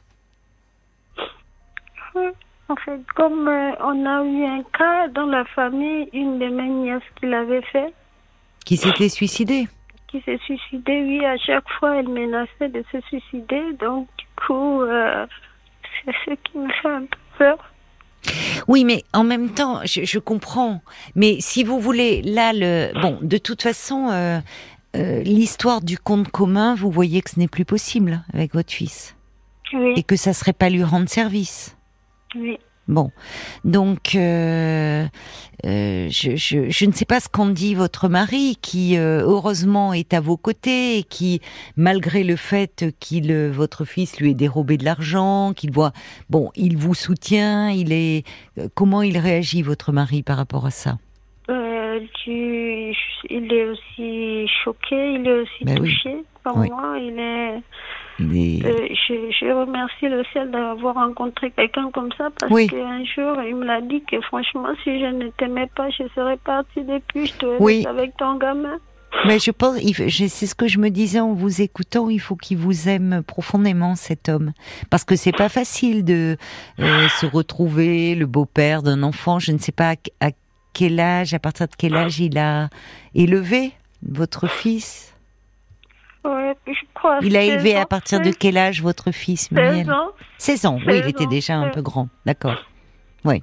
En 2.70 2.76
fait, 2.76 3.00
comme 3.16 3.48
euh, 3.48 3.72
on 3.80 4.06
a 4.06 4.22
eu 4.24 4.44
un 4.44 4.62
cas 4.78 5.08
dans 5.08 5.26
la 5.26 5.44
famille, 5.44 6.08
une 6.12 6.38
de 6.38 6.46
mes 6.46 6.68
nièces 6.68 7.02
qui 7.18 7.26
l'avait 7.26 7.62
fait, 7.72 7.92
Qui 8.64 8.76
s'était 8.76 9.08
suicidé. 9.08 9.66
qui 10.06 10.20
s'est 10.22 10.38
suicidée, 10.44 11.02
oui, 11.02 11.24
à 11.24 11.36
chaque 11.36 11.68
fois, 11.78 11.96
elle 11.96 12.08
menaçait 12.08 12.68
de 12.68 12.84
se 12.92 13.00
suicider. 13.08 13.72
Donc, 13.80 14.06
du 14.18 14.24
coup, 14.46 14.82
euh, 14.82 15.26
c'est 16.04 16.12
ce 16.24 16.34
qui 16.44 16.58
me 16.58 16.70
fait 16.80 16.88
un 16.88 17.00
peu 17.00 17.16
peur. 17.38 17.58
Oui, 18.68 18.84
mais 18.84 19.02
en 19.12 19.24
même 19.24 19.50
temps, 19.52 19.80
je, 19.84 20.04
je 20.04 20.18
comprends. 20.20 20.80
Mais 21.16 21.38
si 21.40 21.64
vous 21.64 21.80
voulez, 21.80 22.22
là, 22.22 22.52
le 22.54 22.92
bon, 23.02 23.18
de 23.20 23.38
toute 23.38 23.62
façon, 23.62 24.10
euh, 24.10 24.38
euh, 24.94 25.22
l'histoire 25.24 25.80
du 25.80 25.98
compte 25.98 26.28
commun, 26.28 26.76
vous 26.76 26.90
voyez 26.92 27.20
que 27.22 27.30
ce 27.30 27.38
n'est 27.40 27.48
plus 27.48 27.64
possible 27.64 28.22
avec 28.32 28.54
votre 28.54 28.72
fils 28.72 29.16
Oui, 29.72 29.94
et 29.96 30.04
que 30.04 30.14
ça 30.14 30.32
serait 30.32 30.52
pas 30.52 30.70
lui 30.70 30.84
rendre 30.84 31.08
service. 31.08 31.76
Oui. 32.36 32.58
Bon, 32.88 33.12
donc 33.64 34.16
euh, 34.16 35.06
euh, 35.64 36.08
je, 36.10 36.34
je, 36.34 36.70
je 36.70 36.84
ne 36.86 36.92
sais 36.92 37.04
pas 37.04 37.20
ce 37.20 37.28
qu'en 37.28 37.46
dit 37.46 37.76
votre 37.76 38.08
mari, 38.08 38.56
qui 38.60 38.96
euh, 38.96 39.20
heureusement 39.22 39.92
est 39.92 40.12
à 40.12 40.20
vos 40.20 40.36
côtés 40.36 40.98
et 40.98 41.02
qui, 41.04 41.40
malgré 41.76 42.24
le 42.24 42.34
fait 42.34 42.86
qu'il 42.98 43.32
votre 43.50 43.84
fils 43.84 44.18
lui 44.18 44.32
ait 44.32 44.34
dérobé 44.34 44.76
de 44.76 44.84
l'argent, 44.84 45.52
qu'il 45.54 45.70
voit, 45.70 45.92
bon, 46.30 46.50
il 46.56 46.76
vous 46.76 46.94
soutient, 46.94 47.70
il 47.70 47.92
est, 47.92 48.24
comment 48.74 49.02
il 49.02 49.18
réagit 49.18 49.62
votre 49.62 49.92
mari 49.92 50.24
par 50.24 50.36
rapport 50.38 50.66
à 50.66 50.70
ça? 50.70 50.98
Tu- 52.24 52.94
il 53.28 53.52
est 53.52 53.64
aussi 53.64 54.48
choqué, 54.64 55.14
il 55.14 55.26
est 55.26 55.40
aussi 55.40 55.64
Ben 55.64 55.78
oui. 55.80 55.90
touché 55.90 56.16
par 56.42 56.56
Oui. 56.56 56.68
moi. 56.70 56.96
Il 56.98 57.18
est, 57.18 57.60
Euh, 58.20 58.86
je, 58.90 59.14
je 59.30 59.52
remercie 59.52 60.08
le 60.08 60.22
ciel 60.32 60.50
d'avoir 60.50 60.94
rencontré 60.94 61.50
quelqu'un 61.52 61.90
comme 61.92 62.10
ça 62.18 62.28
parce 62.38 62.52
Oui. 62.52 62.66
qu'un 62.66 63.02
jour 63.04 63.36
il 63.46 63.56
me 63.56 63.64
l'a 63.64 63.80
dit 63.80 64.02
que 64.10 64.20
franchement 64.22 64.68
si 64.84 65.00
je 65.00 65.06
ne 65.06 65.28
t'aimais 65.30 65.68
pas 65.74 65.88
je 65.90 66.04
serais 66.14 66.36
partie 66.36 66.82
depuis, 66.84 67.26
je 67.26 67.34
te 67.34 67.62
Oui. 67.62 67.84
avec 67.88 68.16
ton 68.16 68.36
gamin. 68.36 68.76
Mais 69.26 69.40
je 69.40 69.50
pense, 69.50 69.76
c'est 69.78 70.46
ce 70.46 70.54
que 70.54 70.68
je 70.68 70.78
me 70.78 70.88
disais 70.88 71.18
en 71.18 71.32
vous 71.32 71.60
écoutant. 71.62 72.08
Il 72.10 72.20
faut 72.20 72.36
qu'il 72.36 72.58
vous 72.58 72.88
aime 72.88 73.22
profondément 73.26 73.96
cet 73.96 74.28
homme, 74.28 74.52
parce 74.88 75.02
que 75.04 75.16
c'est 75.16 75.32
pas 75.32 75.48
facile 75.48 76.04
de 76.04 76.36
euh, 76.78 77.08
se 77.20 77.26
retrouver 77.26 78.14
le 78.14 78.26
beau-père 78.26 78.82
d'un 78.84 79.02
enfant. 79.02 79.40
Je 79.40 79.50
ne 79.50 79.58
sais 79.58 79.72
pas 79.72 79.90
à, 80.20 80.26
à 80.26 80.30
quel 80.72 81.00
âge, 81.00 81.34
à 81.34 81.40
partir 81.40 81.66
de 81.66 81.74
quel 81.76 81.96
âge 81.96 82.20
il 82.20 82.38
a 82.38 82.68
élevé 83.14 83.72
votre 84.08 84.48
fils. 84.48 85.09
Ouais, 86.24 86.54
je 86.66 86.72
crois. 86.94 87.18
Il 87.22 87.36
a 87.36 87.40
16 87.40 87.48
élevé 87.50 87.76
à 87.76 87.86
partir 87.86 88.20
de 88.20 88.26
16 88.26 88.36
quel 88.38 88.56
âge 88.58 88.82
votre 88.82 89.10
fils, 89.10 89.50
Muriel 89.50 89.86
16 89.86 89.90
ans. 89.90 90.08
16 90.38 90.66
ans, 90.66 90.78
oui, 90.86 90.94
il 90.96 91.02
16 91.02 91.08
était 91.08 91.24
ans, 91.24 91.28
déjà 91.28 91.54
un 91.56 91.68
peu 91.70 91.82
grand, 91.82 92.08
d'accord. 92.26 92.56
Oui. 93.24 93.42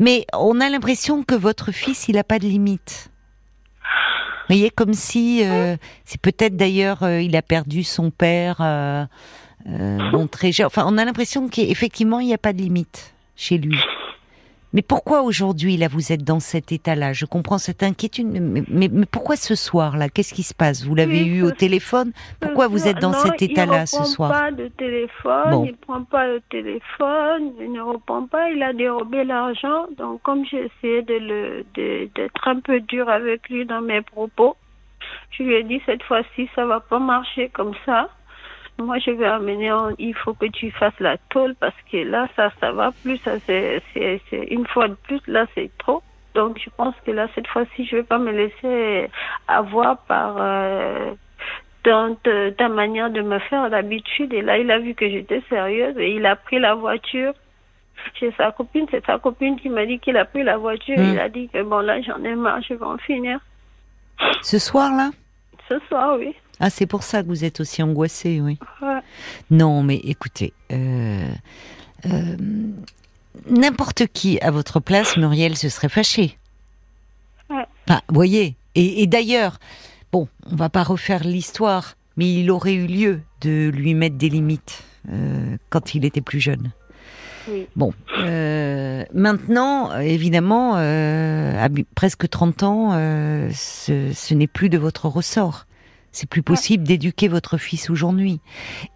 Mais 0.00 0.26
on 0.34 0.60
a 0.60 0.68
l'impression 0.68 1.22
que 1.22 1.34
votre 1.34 1.72
fils, 1.72 2.08
il 2.08 2.16
n'a 2.16 2.24
pas 2.24 2.38
de 2.38 2.44
limite. 2.46 3.10
Vous 4.48 4.54
voyez, 4.54 4.70
comme 4.70 4.94
si, 4.94 5.42
euh, 5.44 5.76
c'est 6.04 6.20
peut-être 6.20 6.56
d'ailleurs, 6.56 7.02
euh, 7.02 7.20
il 7.20 7.36
a 7.36 7.42
perdu 7.42 7.84
son 7.84 8.10
père, 8.10 8.56
euh, 8.60 9.04
euh, 9.68 10.26
très 10.30 10.52
jeune. 10.52 10.66
Enfin, 10.66 10.84
on 10.86 10.96
a 10.96 11.04
l'impression 11.04 11.48
qu'effectivement, 11.48 12.20
il 12.20 12.28
n'y 12.28 12.34
a 12.34 12.38
pas 12.38 12.54
de 12.54 12.58
limite 12.58 13.14
chez 13.36 13.58
lui. 13.58 13.78
Mais 14.74 14.82
pourquoi 14.82 15.22
aujourd'hui, 15.22 15.78
là, 15.78 15.88
vous 15.88 16.12
êtes 16.12 16.24
dans 16.24 16.40
cet 16.40 16.72
état-là? 16.72 17.14
Je 17.14 17.24
comprends 17.24 17.56
cette 17.56 17.82
inquiétude, 17.82 18.26
mais, 18.26 18.62
mais- 18.68 18.88
mais 18.92 19.06
pourquoi 19.06 19.36
ce 19.36 19.54
soir-là? 19.54 20.10
Qu'est-ce 20.10 20.34
qui 20.34 20.42
se 20.42 20.52
passe? 20.54 20.84
Vous 20.84 20.94
l'avez 20.94 21.22
Oui, 21.22 21.28
eu 21.38 21.42
au 21.42 21.50
téléphone? 21.52 22.12
Pourquoi 22.38 22.68
vous 22.68 22.86
êtes 22.86 22.98
dans 22.98 23.12
Non, 23.12 23.18
cet 23.18 23.40
état-là 23.40 23.86
ce 23.86 24.00
Il 24.00 24.04
soir? 24.06 24.28
ne 24.30 24.34
prend 24.34 24.42
pas 24.44 24.50
de 24.52 24.68
téléphone, 24.68 25.50
Bon. 25.52 25.64
il 25.64 25.76
prend 25.76 26.04
pas 26.04 26.26
le 26.26 26.40
téléphone, 26.50 27.52
il 27.60 27.72
ne 27.72 27.80
répond 27.80 28.26
pas, 28.26 28.50
il 28.50 28.62
a 28.62 28.72
dérobé 28.74 29.24
l'argent. 29.24 29.86
Donc, 29.96 30.20
comme 30.22 30.44
j'ai 30.44 30.66
essayé 30.66 31.02
le, 31.08 31.64
d'être 31.74 32.46
un 32.48 32.60
peu 32.60 32.80
dur 32.80 33.08
avec 33.08 33.48
lui 33.48 33.64
dans 33.64 33.80
mes 33.80 34.02
propos, 34.02 34.56
je 35.30 35.44
lui 35.44 35.54
ai 35.54 35.62
dit 35.64 35.80
cette 35.86 36.02
fois-ci, 36.02 36.48
ça 36.54 36.66
va 36.66 36.80
pas 36.80 36.98
marcher 36.98 37.48
comme 37.54 37.72
ça. 37.86 38.10
Moi, 38.80 38.98
je 38.98 39.10
vais 39.10 39.26
amener, 39.26 39.72
en- 39.72 39.90
il 39.98 40.14
faut 40.14 40.34
que 40.34 40.46
tu 40.46 40.70
fasses 40.70 40.98
la 41.00 41.16
tôle 41.30 41.54
parce 41.58 41.74
que 41.90 41.96
là, 41.98 42.28
ça, 42.36 42.50
ça 42.60 42.70
va 42.72 42.92
plus, 43.02 43.16
ça, 43.18 43.32
c'est, 43.46 43.82
c'est, 43.92 44.20
c'est 44.30 44.44
une 44.44 44.66
fois 44.66 44.86
de 44.88 44.94
plus, 44.94 45.20
là, 45.26 45.46
c'est 45.54 45.70
trop. 45.78 46.02
Donc, 46.34 46.60
je 46.64 46.70
pense 46.76 46.94
que 47.04 47.10
là, 47.10 47.26
cette 47.34 47.48
fois-ci, 47.48 47.84
je 47.86 47.96
vais 47.96 48.02
pas 48.04 48.18
me 48.18 48.30
laisser 48.30 49.10
avoir 49.48 49.98
par, 50.02 50.36
euh, 50.38 51.12
dans 51.84 52.14
te- 52.22 52.50
ta 52.50 52.68
manière 52.68 53.10
de 53.10 53.20
me 53.22 53.40
faire 53.40 53.68
d'habitude. 53.68 54.32
Et 54.32 54.42
là, 54.42 54.58
il 54.58 54.70
a 54.70 54.78
vu 54.78 54.94
que 54.94 55.08
j'étais 55.08 55.42
sérieuse 55.48 55.96
et 55.98 56.12
il 56.14 56.24
a 56.26 56.36
pris 56.36 56.60
la 56.60 56.74
voiture 56.74 57.32
chez 58.14 58.30
sa 58.36 58.52
copine. 58.52 58.86
C'est 58.92 59.04
sa 59.04 59.18
copine 59.18 59.58
qui 59.58 59.68
m'a 59.70 59.86
dit 59.86 59.98
qu'il 59.98 60.16
a 60.16 60.24
pris 60.24 60.44
la 60.44 60.56
voiture. 60.56 60.96
Hmm. 60.98 61.12
Il 61.14 61.18
a 61.18 61.28
dit 61.28 61.48
que 61.48 61.60
bon, 61.62 61.80
là, 61.80 62.00
j'en 62.02 62.22
ai 62.22 62.36
marre, 62.36 62.60
je 62.62 62.74
vais 62.74 62.84
en 62.84 62.98
finir. 62.98 63.40
Ce 64.42 64.58
soir-là 64.60 65.10
Ce 65.68 65.78
soir, 65.88 66.16
oui. 66.18 66.34
Ah, 66.60 66.70
c'est 66.70 66.86
pour 66.86 67.02
ça 67.02 67.22
que 67.22 67.28
vous 67.28 67.44
êtes 67.44 67.60
aussi 67.60 67.82
angoissée, 67.82 68.40
oui. 68.40 68.58
Ouais. 68.82 69.00
Non, 69.50 69.82
mais 69.82 69.96
écoutez, 69.96 70.52
euh, 70.72 71.28
euh, 72.06 72.36
n'importe 73.48 74.06
qui 74.08 74.40
à 74.40 74.50
votre 74.50 74.80
place, 74.80 75.16
Muriel, 75.16 75.56
se 75.56 75.68
serait 75.68 75.88
fâché. 75.88 76.38
Ouais. 77.50 77.64
Enfin, 77.88 78.00
vous 78.08 78.14
voyez. 78.14 78.56
Et, 78.74 79.02
et 79.02 79.06
d'ailleurs, 79.06 79.58
bon, 80.12 80.28
on 80.50 80.56
va 80.56 80.68
pas 80.68 80.82
refaire 80.82 81.24
l'histoire, 81.24 81.94
mais 82.16 82.32
il 82.34 82.50
aurait 82.50 82.74
eu 82.74 82.86
lieu 82.86 83.20
de 83.40 83.70
lui 83.72 83.94
mettre 83.94 84.16
des 84.16 84.28
limites 84.28 84.82
euh, 85.10 85.56
quand 85.70 85.94
il 85.94 86.04
était 86.04 86.20
plus 86.20 86.40
jeune. 86.40 86.72
Oui. 87.48 87.66
Bon, 87.76 87.94
euh, 88.18 89.04
maintenant, 89.14 89.98
évidemment, 90.00 90.74
euh, 90.76 91.64
à 91.64 91.68
presque 91.94 92.28
30 92.28 92.62
ans, 92.62 92.90
ce, 93.54 94.12
ce 94.12 94.34
n'est 94.34 94.46
plus 94.46 94.68
de 94.68 94.76
votre 94.76 95.06
ressort. 95.06 95.64
C'est 96.18 96.28
plus 96.28 96.42
possible 96.42 96.82
d'éduquer 96.82 97.28
votre 97.28 97.58
fils 97.58 97.90
aujourd'hui. 97.90 98.40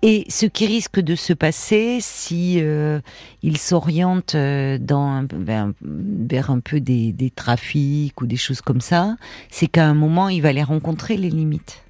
Et 0.03 0.25
ce 0.29 0.45
qui 0.45 0.67
risque 0.67 0.99
de 0.99 1.15
se 1.15 1.33
passer 1.33 1.99
si 2.01 2.57
euh, 2.61 2.99
il 3.45 3.59
s'oriente 3.59 4.35
euh, 4.35 4.77
dans 4.77 5.25
vers, 5.33 5.71
vers 5.83 6.51
un 6.51 6.59
peu 6.59 6.81
des, 6.81 7.13
des 7.13 7.31
trafics 7.31 8.21
ou 8.21 8.27
des 8.27 8.35
choses 8.37 8.61
comme 8.61 8.81
ça, 8.81 9.15
c'est 9.51 9.69
qu'à 9.69 9.87
un 9.87 9.95
moment 9.95 10.29
il 10.31 10.43
va 10.43 10.53
les 10.53 10.65
rencontrer 10.65 11.17
les 11.17 11.31
limites, 11.31 11.85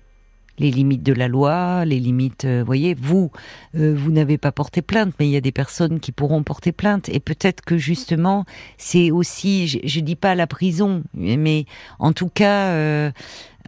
les 0.58 0.70
limites 0.70 1.02
de 1.02 1.14
la 1.14 1.28
loi, 1.28 1.86
les 1.86 1.98
limites. 1.98 2.44
euh, 2.44 2.62
voyez, 2.62 2.92
vous, 2.92 3.30
euh, 3.74 3.94
vous 3.96 4.10
n'avez 4.12 4.36
pas 4.36 4.52
porté 4.52 4.82
plainte, 4.82 5.14
mais 5.18 5.26
il 5.28 5.30
y 5.30 5.36
a 5.36 5.40
des 5.40 5.50
personnes 5.50 5.98
qui 5.98 6.12
pourront 6.12 6.42
porter 6.42 6.72
plainte. 6.72 7.08
Et 7.08 7.20
peut-être 7.20 7.62
que 7.64 7.78
justement, 7.78 8.44
c'est 8.76 9.10
aussi, 9.10 9.66
je, 9.66 9.78
je 9.82 10.00
dis 10.00 10.14
pas 10.14 10.34
la 10.34 10.46
prison, 10.46 11.04
mais 11.14 11.64
en 11.98 12.12
tout 12.12 12.28
cas. 12.28 12.66
euh, 12.72 13.10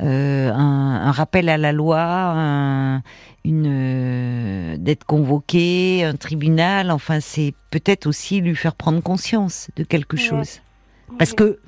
euh, 0.01 0.51
un, 0.53 1.01
un 1.07 1.11
rappel 1.13 1.49
à 1.49 1.57
la 1.59 1.73
loi, 1.73 2.01
un- 2.03 3.03
une 3.45 3.67
euh, 3.69 4.77
d'être 4.79 5.05
convoqué, 5.05 6.05
un 6.05 6.17
tribunal. 6.17 6.91
Enfin, 6.91 7.21
c'est 7.21 7.55
peut-être 7.71 8.07
aussi 8.07 8.41
lui 8.41 8.57
faire 8.57 8.75
prendre 8.75 9.01
conscience 9.03 9.69
de 9.77 9.85
quelque 9.85 10.17
Ouais. 10.17 10.23
chose, 10.23 10.61
parce 11.19 11.33
que 11.33 11.59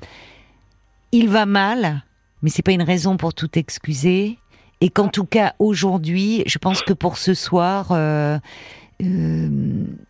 il 1.11 1.29
va 1.29 1.45
mal, 1.45 2.03
mais 2.41 2.49
c'est 2.49 2.63
pas 2.63 2.71
une 2.73 2.81
raison 2.83 3.15
pour 3.17 3.33
tout 3.33 3.57
excuser. 3.57 4.37
Et 4.81 4.89
qu'en 4.89 5.07
tout 5.07 5.25
cas 5.25 5.53
aujourd'hui, 5.57 6.43
je 6.45 6.59
pense 6.59 6.81
que 6.83 6.93
pour 6.93 7.17
ce 7.17 7.33
soir, 7.33 7.87
euh, 7.91 8.37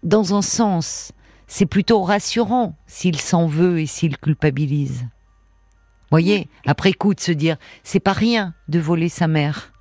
dans 0.03 0.35
un 0.35 0.41
sens, 0.41 1.11
c'est 1.47 1.65
plutôt 1.65 2.01
rassurant 2.01 2.75
s'il 2.85 3.17
s'en 3.19 3.47
veut 3.47 3.79
et 3.79 3.85
s'il 3.85 4.17
culpabilise. 4.17 5.05
Voyez, 6.09 6.47
après 6.65 6.93
coup 6.93 7.13
de 7.13 7.19
se 7.19 7.31
dire, 7.31 7.57
c'est 7.83 7.99
pas 7.99 8.13
rien 8.13 8.53
de 8.69 8.79
voler 8.79 9.09
sa 9.09 9.27
mère. 9.27 9.73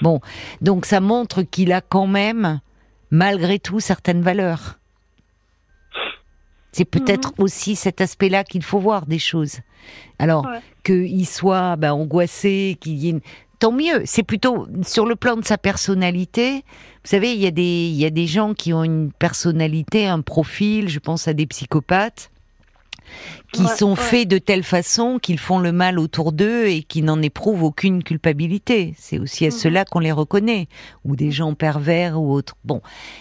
Bon, 0.00 0.20
donc 0.60 0.86
ça 0.86 1.00
montre 1.00 1.42
qu'il 1.42 1.72
a 1.72 1.80
quand 1.80 2.06
même, 2.06 2.60
malgré 3.10 3.58
tout, 3.58 3.78
certaines 3.78 4.22
valeurs. 4.22 4.78
C'est 6.72 6.86
peut-être 6.86 7.34
aussi 7.38 7.76
cet 7.76 8.00
aspect-là 8.00 8.44
qu'il 8.44 8.62
faut 8.62 8.78
voir 8.78 9.04
des 9.06 9.18
choses. 9.18 9.58
Alors, 10.18 10.46
Ouais. 10.46 10.60
qu'il 10.84 11.26
soit 11.26 11.76
ben, 11.76 11.92
angoissé, 11.92 12.78
qu'il 12.80 12.94
y 12.96 13.08
ait 13.08 13.10
une... 13.10 13.20
Tant 13.58 13.72
mieux, 13.72 14.02
c'est 14.06 14.24
plutôt 14.24 14.66
sur 14.82 15.06
le 15.06 15.14
plan 15.14 15.36
de 15.36 15.44
sa 15.44 15.56
personnalité. 15.58 16.64
Vous 17.04 17.10
savez, 17.10 17.32
il 17.34 17.40
y, 17.40 17.46
a 17.46 17.50
des, 17.52 17.62
il 17.88 17.94
y 17.94 18.04
a 18.06 18.10
des 18.10 18.26
gens 18.26 18.54
qui 18.54 18.72
ont 18.72 18.82
une 18.82 19.12
personnalité, 19.12 20.06
un 20.08 20.20
profil, 20.22 20.88
je 20.88 20.98
pense 20.98 21.28
à 21.28 21.32
des 21.34 21.46
psychopathes, 21.46 22.31
qui 23.52 23.62
Ouais, 23.62 23.68
sont 23.68 23.90
ouais. 23.90 23.96
faits 23.96 24.28
de 24.28 24.38
telle 24.38 24.62
façon 24.62 25.18
qu'ils 25.18 25.38
font 25.38 25.58
le 25.58 25.72
mal 25.72 25.98
autour 25.98 26.32
d'eux 26.32 26.66
et 26.66 26.82
qui 26.82 27.02
n'en 27.02 27.20
éprouvent 27.22 27.62
aucune 27.62 28.02
culpabilité. 28.02 28.94
C'est 28.96 29.18
aussi 29.18 29.44
à 29.44 29.48
Mhm. 29.48 29.52
cela 29.52 29.84
qu'on 29.84 29.98
les 30.00 30.12
reconnaît, 30.12 30.68
ou 31.04 31.16
des 31.16 31.30
gens 31.30 31.54
pervers 31.54 32.20
ou 32.20 32.32
autres. 32.32 32.54
Bon, 32.64 32.80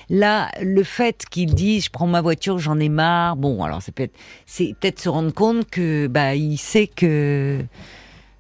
là, 0.10 0.50
le 0.62 0.84
fait 0.84 1.26
qu'ils 1.30 1.54
disent, 1.54 1.86
je 1.86 1.90
prends 1.90 2.08
ma 2.08 2.22
voiture, 2.22 2.60
j'en 2.60 2.80
ai 2.80 2.90
marre. 2.90 3.36
Bon, 3.36 3.64
alors 3.64 3.82
c'est 3.82 3.94
peut-être, 3.94 4.18
c'est 4.46 4.74
peut-être 4.80 5.00
se 5.00 5.10
rendre 5.10 5.34
compte 5.34 5.70
que, 5.70 6.08
bah, 6.08 6.36
il 6.36 6.58
sait 6.58 6.88
que 6.88 7.60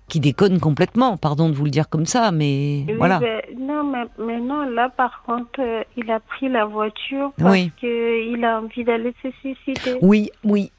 qu'il 0.07 0.19
déconne 0.19 0.59
complètement. 0.59 1.15
Pardon 1.15 1.47
de 1.47 1.53
vous 1.53 1.63
le 1.63 1.69
dire 1.69 1.87
comme 1.87 2.05
ça, 2.05 2.31
mais 2.31 2.83
Oui, 2.85 2.95
voilà. 2.97 3.19
ben, 3.19 3.41
non, 3.57 3.85
mais 3.85 4.03
maintenant, 4.17 4.65
là, 4.65 4.89
par 4.89 5.23
contre, 5.25 5.59
euh, 5.59 5.83
il 5.95 6.11
a 6.11 6.19
pris 6.19 6.49
la 6.49 6.65
voiture 6.65 7.31
parce 7.37 7.51
Oui. 7.53 7.71
qu'il 7.79 8.43
a 8.43 8.59
envie 8.59 8.83
d'aller 8.83 9.13
se 9.23 9.29
suicider. 9.39 9.99
Oui, 10.01 10.29
oui. 10.43 10.69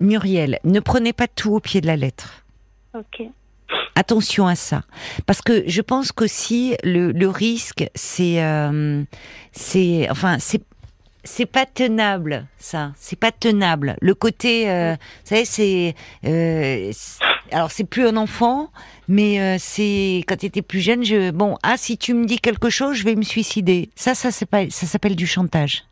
Muriel, 0.00 0.58
ne 0.64 0.80
prenez 0.80 1.12
pas 1.12 1.26
tout 1.28 1.54
au 1.54 1.60
pied 1.60 1.80
de 1.80 1.86
la 1.86 1.96
lettre. 1.96 2.44
Ok. 2.94 3.22
Attention 3.94 4.46
à 4.46 4.54
ça, 4.54 4.82
parce 5.26 5.42
que 5.42 5.64
je 5.66 5.82
pense 5.82 6.12
qu'aussi 6.12 6.76
le, 6.84 7.10
le 7.12 7.28
risque, 7.28 7.84
c'est, 7.94 8.42
euh, 8.42 9.02
c'est, 9.52 10.08
enfin, 10.10 10.38
c'est, 10.38 10.62
c'est 11.24 11.46
pas 11.46 11.66
tenable, 11.66 12.46
ça. 12.58 12.92
C'est 12.96 13.18
pas 13.18 13.32
tenable. 13.32 13.96
Le 14.00 14.14
côté, 14.14 14.70
euh, 14.70 14.92
vous 14.94 15.28
savez, 15.28 15.44
c'est, 15.44 15.94
euh, 16.24 16.90
c'est- 16.94 17.24
alors 17.50 17.70
c'est 17.72 17.84
plus 17.84 18.06
un 18.06 18.16
enfant, 18.16 18.70
mais 19.08 19.40
euh, 19.40 19.56
c'est 19.58 20.22
quand 20.28 20.36
tu 20.38 20.46
étais 20.46 20.62
plus 20.62 20.80
jeune. 20.80 21.04
Je, 21.04 21.30
bon, 21.32 21.56
ah, 21.64 21.76
si 21.76 21.98
tu 21.98 22.14
me 22.14 22.24
dis 22.24 22.38
quelque 22.38 22.70
chose, 22.70 22.96
je 22.96 23.04
vais 23.04 23.16
me 23.16 23.22
suicider. 23.22 23.90
Ça, 23.96 24.14
ça, 24.14 24.30
c'est 24.30 24.46
pas, 24.46 24.70
ça 24.70 24.86
s'appelle 24.86 25.16
du 25.16 25.26
chantage. 25.26 25.84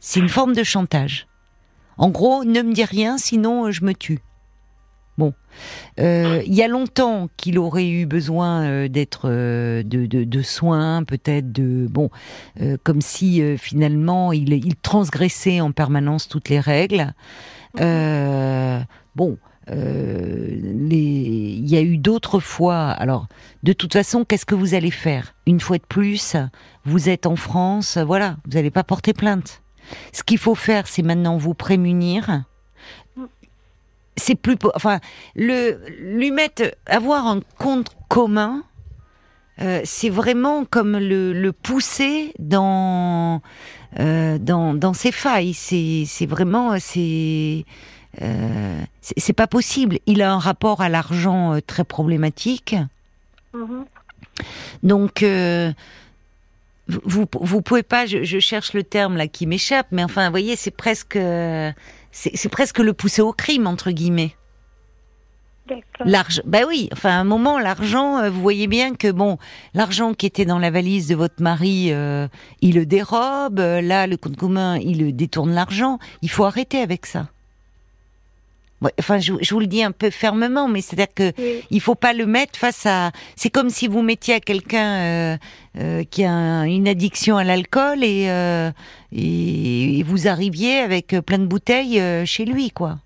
C'est 0.00 0.20
une 0.20 0.28
forme 0.28 0.54
de 0.54 0.64
chantage. 0.64 1.26
En 1.98 2.08
gros, 2.08 2.44
ne 2.44 2.62
me 2.62 2.72
dis 2.72 2.84
rien, 2.84 3.18
sinon 3.18 3.66
euh, 3.66 3.70
je 3.70 3.84
me 3.84 3.94
tue. 3.94 4.20
Bon, 5.18 5.34
Euh, 5.98 6.42
il 6.46 6.54
y 6.54 6.62
a 6.62 6.68
longtemps 6.68 7.28
qu'il 7.36 7.58
aurait 7.58 7.88
eu 7.88 8.06
besoin 8.06 8.64
euh, 8.64 8.88
d'être 8.88 9.28
de, 9.28 10.06
de, 10.06 10.24
de 10.24 10.42
soins, 10.42 11.04
peut-être 11.04 11.52
de 11.52 11.86
bon, 11.90 12.08
euh, 12.60 12.78
comme 12.82 13.02
si 13.02 13.42
euh, 13.42 13.56
finalement 13.58 14.32
il, 14.32 14.52
il 14.52 14.76
transgressait 14.76 15.60
en 15.60 15.72
permanence 15.72 16.28
toutes 16.28 16.48
les 16.48 16.60
règles. 16.60 17.12
Euh, 17.80 18.80
bon, 19.14 19.36
il 19.68 21.68
y 21.68 21.76
a 21.76 21.82
eu 21.82 21.98
d'autres 21.98 22.40
fois. 22.40 22.88
Alors, 22.88 23.28
de 23.62 23.72
toute 23.72 23.92
façon, 23.92 24.24
qu'est-ce 24.24 24.46
que 24.46 24.56
vous 24.56 24.74
allez 24.74 24.90
faire? 24.90 25.34
Une 25.46 25.60
fois 25.60 25.78
de 25.78 25.84
plus, 25.86 26.34
vous 26.84 27.08
êtes 27.08 27.26
en 27.26 27.36
France, 27.36 27.98
voilà, 27.98 28.36
vous 28.46 28.52
n'allez 28.54 28.70
pas 28.70 28.84
porter 28.84 29.12
plainte. 29.12 29.62
Ce 30.12 30.22
qu'il 30.22 30.38
faut 30.38 30.54
faire, 30.54 30.86
c'est 30.86 31.02
maintenant 31.02 31.36
vous 31.36 31.54
prémunir. 31.54 32.44
C'est 34.16 34.34
plus, 34.34 34.56
enfin, 34.74 35.00
le 35.34 35.80
lui 36.00 36.30
mettre, 36.30 36.74
avoir 36.86 37.26
un 37.26 37.40
compte 37.58 37.90
commun. 38.08 38.64
euh, 39.60 39.80
c'est 39.84 40.10
vraiment 40.10 40.64
comme 40.64 40.96
le, 40.98 41.32
le 41.32 41.52
pousser 41.52 42.32
dans, 42.38 43.42
euh, 43.98 44.38
dans 44.38 44.74
dans 44.74 44.94
ses 44.94 45.12
failles. 45.12 45.54
C'est 45.54 46.04
c'est 46.06 46.26
vraiment 46.26 46.78
c'est 46.78 47.64
euh, 48.22 48.82
c'est 49.00 49.18
c'est 49.18 49.32
pas 49.32 49.46
possible. 49.46 49.98
Il 50.06 50.22
a 50.22 50.32
un 50.32 50.38
rapport 50.38 50.80
à 50.80 50.88
l'argent 50.88 51.58
très 51.66 51.84
problématique. 51.84 52.74
Mhm. 53.54 53.84
Donc, 54.82 55.24
vous, 57.04 57.26
vous 57.40 57.62
pouvez 57.62 57.82
pas, 57.82 58.06
je, 58.06 58.24
je, 58.24 58.38
cherche 58.38 58.72
le 58.72 58.82
terme 58.82 59.16
là 59.16 59.28
qui 59.28 59.46
m'échappe, 59.46 59.88
mais 59.90 60.04
enfin, 60.04 60.26
vous 60.26 60.32
voyez, 60.32 60.56
c'est 60.56 60.70
presque, 60.70 61.18
c'est 62.10 62.48
presque 62.48 62.78
le 62.78 62.92
pousser 62.92 63.22
au 63.22 63.32
crime 63.32 63.66
entre 63.66 63.90
guillemets. 63.90 64.34
L'argent, 66.04 66.42
bah 66.46 66.60
oui. 66.66 66.88
Enfin, 66.92 67.10
à 67.10 67.20
un 67.20 67.24
moment, 67.24 67.58
l'argent, 67.58 68.18
euh, 68.18 68.30
vous 68.30 68.40
voyez 68.40 68.66
bien 68.66 68.94
que 68.94 69.10
bon, 69.10 69.38
l'argent 69.74 70.14
qui 70.14 70.26
était 70.26 70.44
dans 70.44 70.58
la 70.58 70.70
valise 70.70 71.08
de 71.08 71.14
votre 71.14 71.42
mari, 71.42 71.92
euh, 71.92 72.28
il 72.60 72.74
le 72.74 72.86
dérobe. 72.86 73.60
Euh, 73.60 73.80
là, 73.80 74.06
le 74.06 74.16
compte 74.16 74.36
commun, 74.36 74.78
il 74.78 75.14
détourne 75.14 75.52
l'argent. 75.52 75.98
Il 76.22 76.30
faut 76.30 76.44
arrêter 76.44 76.80
avec 76.80 77.06
ça. 77.06 77.28
Enfin, 78.98 79.18
je, 79.18 79.32
vous 79.32 79.60
le 79.60 79.66
dis 79.66 79.82
un 79.82 79.92
peu 79.92 80.10
fermement, 80.10 80.68
mais 80.68 80.80
c'est-à-dire 80.80 81.14
que 81.14 81.32
il 81.70 81.80
faut 81.80 81.94
pas 81.94 82.12
le 82.12 82.26
mettre 82.26 82.58
face 82.58 82.86
à. 82.86 83.12
C'est 83.36 83.50
comme 83.50 83.70
si 83.70 83.88
vous 83.88 84.02
mettiez 84.02 84.34
à 84.34 84.40
quelqu'un 84.40 85.38
qui 86.10 86.24
a 86.24 86.62
une 86.66 86.88
addiction 86.88 87.36
à 87.36 87.44
l'alcool 87.44 88.02
et, 88.02 88.28
et, 89.12 90.02
vous 90.02 90.28
arriviez 90.28 90.78
avec 90.78 91.14
plein 91.26 91.38
de 91.38 91.46
bouteilles 91.46 92.26
chez 92.26 92.44
lui, 92.44 92.70
quoi. 92.70 92.98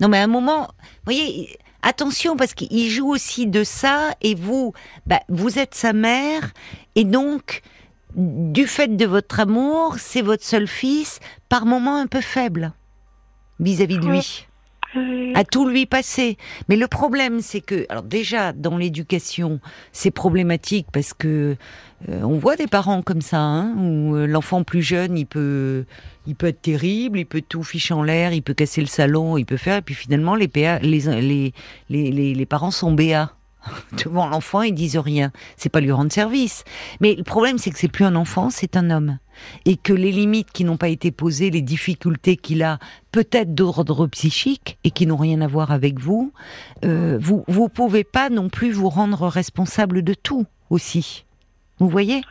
Non, 0.00 0.08
mais 0.08 0.18
à 0.18 0.22
un 0.22 0.28
moment, 0.28 0.68
vous 0.80 1.04
voyez, 1.04 1.58
attention 1.82 2.36
parce 2.36 2.54
qu'il 2.54 2.88
joue 2.90 3.08
aussi 3.08 3.46
de 3.46 3.64
ça 3.64 4.14
et 4.22 4.34
vous, 4.34 4.72
bah, 5.06 5.20
vous 5.28 5.58
êtes 5.58 5.74
sa 5.74 5.92
mère 5.92 6.52
et 6.94 7.04
donc, 7.04 7.62
du 8.16 8.66
fait 8.66 8.96
de 8.96 9.06
votre 9.06 9.40
amour, 9.40 9.96
c'est 9.98 10.22
votre 10.22 10.44
seul 10.44 10.66
fils, 10.66 11.20
par 11.48 11.66
moments 11.66 11.98
un 11.98 12.06
peu 12.06 12.20
faible 12.20 12.72
vis-à-vis 13.60 13.98
de 13.98 14.06
lui. 14.06 14.46
À 15.36 15.44
tout 15.44 15.68
lui 15.68 15.86
passer. 15.86 16.36
Mais 16.68 16.74
le 16.74 16.88
problème, 16.88 17.40
c'est 17.40 17.60
que, 17.60 17.86
alors 17.90 18.02
déjà, 18.02 18.52
dans 18.52 18.76
l'éducation, 18.76 19.60
c'est 19.92 20.10
problématique 20.10 20.88
parce 20.92 21.14
que 21.14 21.56
euh, 22.08 22.22
on 22.22 22.38
voit 22.38 22.56
des 22.56 22.66
parents 22.66 23.02
comme 23.02 23.20
ça, 23.20 23.38
hein, 23.38 23.74
où 23.76 24.16
euh, 24.16 24.26
l'enfant 24.26 24.64
plus 24.64 24.82
jeune, 24.82 25.16
il 25.16 25.26
peut, 25.26 25.84
il 26.26 26.34
peut 26.34 26.48
être 26.48 26.62
terrible, 26.62 27.20
il 27.20 27.26
peut 27.26 27.42
tout 27.46 27.62
ficher 27.62 27.94
en 27.94 28.02
l'air, 28.02 28.32
il 28.32 28.42
peut 28.42 28.54
casser 28.54 28.80
le 28.80 28.88
salon, 28.88 29.36
il 29.36 29.44
peut 29.44 29.56
faire, 29.56 29.76
et 29.76 29.82
puis 29.82 29.94
finalement, 29.94 30.34
les, 30.34 30.48
PA, 30.48 30.80
les, 30.80 31.00
les, 31.20 31.52
les, 31.88 32.34
les, 32.34 32.46
parents 32.46 32.72
sont 32.72 32.92
béats. 32.92 33.32
Devant 34.04 34.28
l'enfant, 34.28 34.62
ils 34.62 34.74
disent 34.74 34.96
rien. 34.96 35.32
C'est 35.56 35.68
pas 35.68 35.80
lui 35.80 35.92
rendre 35.92 36.12
service. 36.12 36.64
Mais 37.00 37.14
le 37.14 37.22
problème, 37.22 37.58
c'est 37.58 37.70
que 37.70 37.78
c'est 37.78 37.88
plus 37.88 38.04
un 38.04 38.16
enfant, 38.16 38.50
c'est 38.50 38.76
un 38.76 38.90
homme. 38.90 39.18
Et 39.64 39.76
que 39.76 39.92
les 39.92 40.12
limites 40.12 40.50
qui 40.52 40.64
n'ont 40.64 40.76
pas 40.76 40.88
été 40.88 41.10
posées, 41.10 41.50
les 41.50 41.62
difficultés 41.62 42.36
qu'il 42.36 42.62
a, 42.62 42.78
peut-être 43.12 43.54
d'ordre 43.54 44.06
psychique, 44.06 44.78
et 44.84 44.90
qui 44.90 45.06
n'ont 45.06 45.16
rien 45.16 45.40
à 45.40 45.46
voir 45.46 45.70
avec 45.70 45.98
vous, 45.98 46.32
euh, 46.84 47.18
vous, 47.20 47.44
vous 47.48 47.68
pouvez 47.68 48.04
pas 48.04 48.30
non 48.30 48.48
plus 48.48 48.70
vous 48.70 48.88
rendre 48.88 49.26
responsable 49.26 50.02
de 50.02 50.14
tout 50.14 50.46
aussi. 50.68 51.24
Vous 51.78 51.88
voyez? 51.88 52.22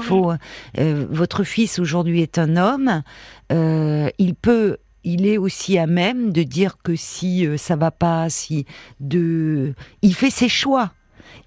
Faut, 0.00 0.32
euh, 0.78 1.06
votre 1.10 1.44
fils 1.44 1.78
aujourd'hui 1.78 2.22
est 2.22 2.38
un 2.38 2.56
homme. 2.56 3.02
Euh, 3.52 4.08
il 4.18 4.34
peut, 4.34 4.78
il 5.04 5.26
est 5.26 5.38
aussi 5.38 5.78
à 5.78 5.86
même 5.86 6.32
de 6.32 6.42
dire 6.42 6.76
que 6.82 6.96
si 6.96 7.46
euh, 7.46 7.56
ça 7.56 7.76
va 7.76 7.90
pas, 7.90 8.28
si 8.30 8.66
de, 9.00 9.74
il 10.02 10.14
fait 10.14 10.30
ses 10.30 10.48
choix. 10.48 10.92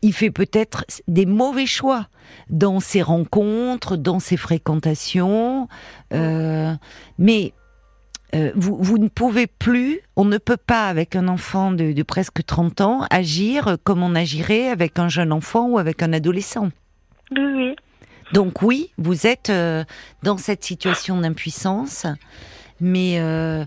Il 0.01 0.13
fait 0.13 0.31
peut-être 0.31 0.85
des 1.07 1.25
mauvais 1.25 1.65
choix 1.65 2.07
dans 2.50 2.79
ses 2.79 3.01
rencontres, 3.01 3.97
dans 3.97 4.19
ses 4.19 4.38
fréquentations, 4.38 5.67
mais 6.12 7.53
vous, 8.55 8.77
vous, 8.77 8.97
ne 8.97 9.07
pouvez 9.07 9.47
plus, 9.47 10.01
on 10.15 10.25
ne 10.25 10.38
peut 10.38 10.57
pas 10.57 10.89
avec 10.89 11.15
un 11.15 11.27
enfant 11.27 11.71
de, 11.71 11.93
de, 11.93 12.03
presque 12.03 12.45
30 12.45 12.81
ans 12.81 13.05
agir 13.09 13.77
comme 13.83 14.03
on 14.03 14.15
agirait 14.15 14.69
avec 14.69 15.00
un 15.00 15.07
jeune 15.07 15.31
enfant 15.31 15.69
ou 15.69 15.77
avec 15.77 16.01
un 16.01 16.13
adolescent. 16.13 16.69
Oui. 17.31 17.75
Donc 18.33 18.62
oui, 18.62 18.91
vous 18.98 19.27
êtes 19.27 19.50
euh, 19.50 19.83
dans 20.24 20.37
cette 20.37 20.63
situation 20.63 21.20
d'impuissance, 21.20 22.05
mais 22.79 23.20
euh, 23.20 23.66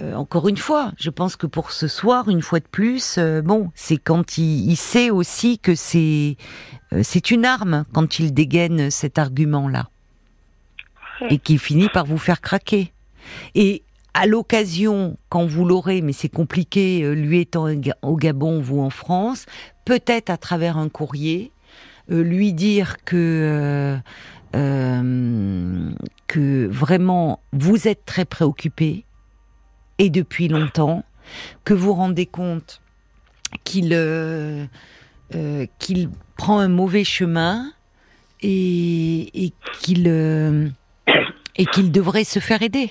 euh, 0.00 0.14
encore 0.14 0.48
une 0.48 0.56
fois, 0.56 0.92
je 0.98 1.10
pense 1.10 1.36
que 1.36 1.46
pour 1.46 1.72
ce 1.72 1.88
soir, 1.88 2.28
une 2.28 2.42
fois 2.42 2.60
de 2.60 2.66
plus, 2.70 3.18
bon, 3.44 3.70
c'est 3.74 3.96
quand 3.96 4.38
il, 4.38 4.76
sait 4.76 5.10
aussi 5.10 5.58
que 5.58 5.74
c'est 5.74 6.36
c'est 7.02 7.30
une 7.30 7.44
arme 7.44 7.84
quand 7.92 8.18
il 8.18 8.32
dégaine 8.32 8.90
cet 8.90 9.18
argument-là 9.18 9.88
et 11.30 11.38
qu'il 11.38 11.58
finit 11.58 11.88
par 11.88 12.06
vous 12.06 12.18
faire 12.18 12.40
craquer. 12.40 12.92
Et 13.54 13.82
à 14.14 14.26
l'occasion, 14.26 15.16
quand 15.28 15.46
vous 15.46 15.64
l'aurez, 15.64 16.02
mais 16.02 16.12
c'est 16.12 16.28
compliqué, 16.28 17.14
lui 17.14 17.40
étant 17.40 17.66
au 18.02 18.16
Gabon, 18.16 18.60
vous 18.60 18.80
en 18.80 18.90
France, 18.90 19.46
peut-être 19.84 20.30
à 20.30 20.36
travers 20.36 20.76
un 20.76 20.88
courrier, 20.88 21.50
euh, 21.50 21.53
lui 22.08 22.52
dire 22.52 22.96
que 23.04 23.16
euh, 23.16 23.96
euh, 24.54 25.90
que 26.26 26.66
vraiment 26.66 27.40
vous 27.52 27.88
êtes 27.88 28.04
très 28.04 28.24
préoccupé 28.24 29.04
et 29.98 30.10
depuis 30.10 30.48
longtemps, 30.48 31.04
que 31.64 31.74
vous 31.74 31.94
rendez 31.94 32.26
compte 32.26 32.80
qu'il 33.64 33.88
qu'il 35.78 36.10
prend 36.36 36.60
un 36.60 36.68
mauvais 36.68 37.02
chemin 37.02 37.72
et, 38.40 39.52
qu'il 39.80 40.06
et 41.56 41.66
qu'il 41.66 41.92
devrait 41.92 42.24
se 42.24 42.38
faire 42.38 42.62
aider. 42.62 42.90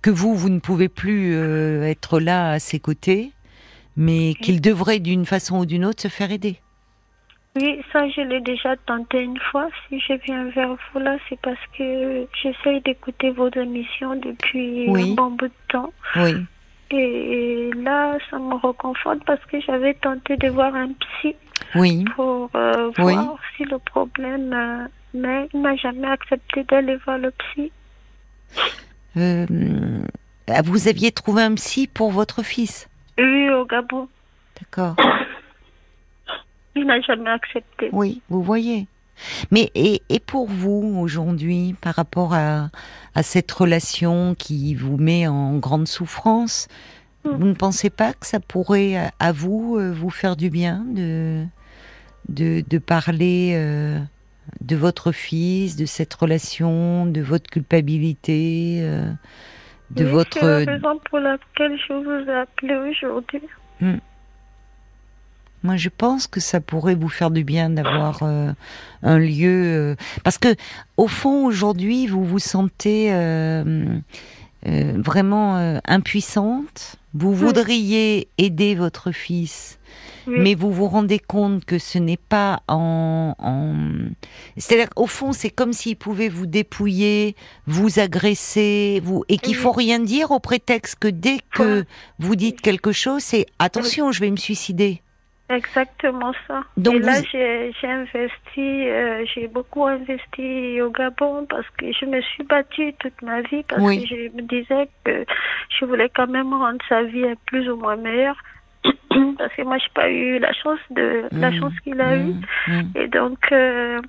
Que 0.00 0.10
vous, 0.10 0.34
vous 0.36 0.48
ne 0.48 0.60
pouvez 0.60 0.88
plus 0.88 1.34
être 1.84 2.20
là 2.20 2.52
à 2.52 2.58
ses 2.58 2.78
côtés, 2.78 3.32
mais 3.96 4.34
qu'il 4.34 4.60
devrait 4.60 5.00
d'une 5.00 5.26
façon 5.26 5.58
ou 5.58 5.66
d'une 5.66 5.84
autre 5.84 6.02
se 6.02 6.08
faire 6.08 6.30
aider. 6.30 6.61
Oui, 7.54 7.82
ça, 7.92 8.08
je 8.08 8.22
l'ai 8.22 8.40
déjà 8.40 8.76
tenté 8.86 9.22
une 9.22 9.38
fois. 9.38 9.68
Si 9.88 10.00
je 10.00 10.14
viens 10.24 10.48
vers 10.50 10.70
vous 10.70 11.00
là, 11.00 11.16
c'est 11.28 11.38
parce 11.40 11.60
que 11.76 12.26
j'essaye 12.42 12.80
d'écouter 12.80 13.30
vos 13.30 13.50
émissions 13.50 14.16
depuis 14.16 14.88
un 14.88 15.14
bon 15.14 15.30
bout 15.32 15.48
de 15.48 15.52
temps. 15.68 15.92
Oui. 16.16 16.34
Et 16.90 17.70
là, 17.76 18.16
ça 18.30 18.38
me 18.38 18.54
reconforte 18.54 19.24
parce 19.24 19.44
que 19.46 19.60
j'avais 19.60 19.94
tenté 19.94 20.36
de 20.36 20.48
voir 20.48 20.74
un 20.74 20.92
psy 20.92 21.34
oui. 21.74 22.04
pour 22.16 22.50
euh, 22.54 22.90
voir 22.98 23.38
si 23.56 23.64
le 23.64 23.78
problème. 23.78 24.52
Euh, 24.52 24.86
mais 25.14 25.48
il 25.52 25.60
n'a 25.60 25.76
jamais 25.76 26.08
accepté 26.08 26.64
d'aller 26.64 26.96
voir 27.04 27.18
le 27.18 27.32
psy. 27.32 27.70
Euh, 29.16 29.46
vous 30.64 30.88
aviez 30.88 31.12
trouvé 31.12 31.42
un 31.42 31.54
psy 31.54 31.86
pour 31.86 32.12
votre 32.12 32.42
fils? 32.42 32.88
Oui, 33.18 33.50
au 33.50 33.66
Gabon. 33.66 34.08
D'accord. 34.58 34.96
Il 36.74 36.86
n'a 36.86 37.00
jamais 37.00 37.30
accepté. 37.30 37.90
Oui, 37.92 38.22
vous 38.28 38.42
voyez. 38.42 38.86
Mais 39.50 39.70
et, 39.74 40.02
et 40.08 40.20
pour 40.20 40.48
vous 40.48 40.96
aujourd'hui, 40.98 41.74
par 41.80 41.94
rapport 41.94 42.34
à, 42.34 42.70
à, 43.14 43.22
cette 43.22 43.52
relation 43.52 44.34
qui 44.34 44.74
vous 44.74 44.96
met 44.96 45.26
en 45.26 45.58
grande 45.58 45.86
souffrance, 45.86 46.68
hmm. 47.24 47.30
vous 47.30 47.46
ne 47.46 47.54
pensez 47.54 47.90
pas 47.90 48.14
que 48.14 48.26
ça 48.26 48.40
pourrait 48.40 49.10
à 49.18 49.32
vous 49.32 49.76
euh, 49.78 49.92
vous 49.92 50.10
faire 50.10 50.36
du 50.36 50.50
bien 50.50 50.84
de 50.88 51.44
de, 52.28 52.62
de 52.68 52.78
parler 52.78 53.52
euh, 53.54 53.98
de 54.60 54.76
votre 54.76 55.12
fils, 55.12 55.76
de 55.76 55.86
cette 55.86 56.14
relation, 56.14 57.06
de 57.06 57.20
votre 57.20 57.50
culpabilité, 57.50 58.78
euh, 58.82 59.10
de 59.90 60.04
votre. 60.04 60.38
C'est 60.38 60.64
la 60.66 60.72
raison 60.72 61.00
pour 61.10 61.18
laquelle 61.18 61.78
je 61.78 61.92
vous 61.92 62.30
ai 62.30 62.34
appelé 62.34 62.74
aujourd'hui. 62.74 63.42
Hmm. 63.80 63.98
Moi, 65.62 65.76
je 65.76 65.88
pense 65.88 66.26
que 66.26 66.40
ça 66.40 66.60
pourrait 66.60 66.96
vous 66.96 67.08
faire 67.08 67.30
du 67.30 67.44
bien 67.44 67.70
d'avoir 67.70 68.20
euh, 68.22 68.52
un 69.02 69.18
lieu, 69.18 69.92
euh, 69.92 69.96
parce 70.24 70.38
que 70.38 70.54
au 70.96 71.06
fond, 71.06 71.46
aujourd'hui, 71.46 72.06
vous 72.06 72.24
vous 72.24 72.40
sentez 72.40 73.12
euh, 73.12 74.00
vraiment 74.64 75.80
impuissante. 75.86 76.96
Vous 77.14 77.34
voudriez 77.34 78.28
aider 78.38 78.74
votre 78.74 79.12
fils, 79.12 79.78
mais 80.26 80.54
vous 80.54 80.72
vous 80.72 80.86
rendez 80.86 81.18
compte 81.18 81.64
que 81.66 81.78
ce 81.78 81.98
n'est 81.98 82.16
pas 82.16 82.62
en, 82.68 83.34
en... 83.38 83.74
c'est-à-dire 84.56 84.88
au 84.96 85.06
fond, 85.06 85.32
c'est 85.32 85.50
comme 85.50 85.74
s'il 85.74 85.96
pouvait 85.96 86.30
vous 86.30 86.46
dépouiller, 86.46 87.36
vous 87.66 87.98
agresser, 87.98 89.02
vous 89.04 89.24
et 89.28 89.36
qu'il 89.36 89.56
faut 89.56 89.72
rien 89.72 89.98
dire 89.98 90.30
au 90.30 90.40
prétexte 90.40 90.96
que 90.98 91.08
dès 91.08 91.38
que 91.54 91.84
vous 92.18 92.34
dites 92.34 92.62
quelque 92.62 92.92
chose, 92.92 93.22
c'est 93.22 93.44
attention, 93.58 94.10
je 94.10 94.20
vais 94.20 94.30
me 94.30 94.36
suicider. 94.36 95.02
Exactement 95.52 96.32
ça. 96.46 96.62
Donc 96.76 96.94
et 96.94 96.98
là, 97.00 97.20
j'ai 97.30 97.72
investi, 97.82 98.88
euh, 98.88 99.24
j'ai 99.26 99.48
beaucoup 99.48 99.84
investi 99.86 100.80
au 100.80 100.90
Gabon 100.90 101.46
parce 101.46 101.68
que 101.76 101.92
je 101.92 102.06
me 102.06 102.20
suis 102.22 102.44
battue 102.44 102.94
toute 102.98 103.20
ma 103.22 103.42
vie 103.42 103.62
parce 103.68 103.82
que 103.82 104.06
je 104.06 104.34
me 104.34 104.42
disais 104.42 104.88
que 105.04 105.24
je 105.68 105.84
voulais 105.84 106.10
quand 106.14 106.28
même 106.28 106.52
rendre 106.54 106.78
sa 106.88 107.02
vie 107.02 107.24
plus 107.46 107.68
ou 107.68 107.76
moins 107.76 107.96
meilleure. 107.96 108.36
parce 109.38 109.54
que 109.54 109.62
moi, 109.62 109.78
je 109.78 109.84
n'ai 109.84 109.90
pas 109.94 110.10
eu 110.10 110.38
la 110.38 110.52
chance 110.52 110.80
de 110.90 111.24
la 111.32 111.50
mmh. 111.50 111.60
chance 111.60 111.72
qu'il 111.84 112.00
a 112.00 112.16
eue. 112.16 112.34
Mmh. 112.34 112.42
Mmh. 112.68 112.82
Et 112.96 113.08
donc, 113.08 113.38
euh, 113.52 114.00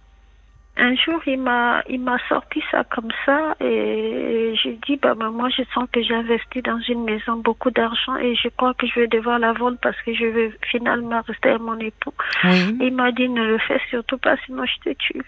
un 0.75 0.95
jour, 0.95 1.21
il 1.27 1.39
m'a, 1.39 1.83
il 1.87 2.01
m'a 2.01 2.17
sorti 2.27 2.61
ça 2.71 2.83
comme 2.83 3.11
ça 3.25 3.55
et 3.59 4.55
j'ai 4.61 4.79
dit, 4.87 4.97
bah, 4.97 5.13
maman, 5.13 5.47
je 5.49 5.61
sens 5.73 5.87
que 5.91 6.01
j'ai 6.01 6.15
investi 6.15 6.63
dans 6.63 6.79
une 6.79 7.03
maison 7.03 7.37
beaucoup 7.37 7.69
d'argent 7.69 8.15
et 8.17 8.35
je 8.35 8.49
crois 8.49 8.73
que 8.73 8.87
je 8.87 9.01
vais 9.01 9.07
devoir 9.07 9.37
la 9.37 9.53
vendre 9.53 9.77
parce 9.81 9.99
que 10.01 10.13
je 10.15 10.25
vais 10.25 10.51
finalement 10.71 11.21
rester 11.27 11.49
à 11.49 11.59
mon 11.59 11.77
époux. 11.77 12.13
Il 12.43 12.93
m'a 12.95 13.11
dit, 13.11 13.29
ne 13.29 13.45
le 13.45 13.59
fais 13.59 13.79
surtout 13.89 14.17
pas, 14.17 14.35
sinon 14.45 14.63
je 14.65 14.89
te 14.89 14.95
tue. 14.97 15.21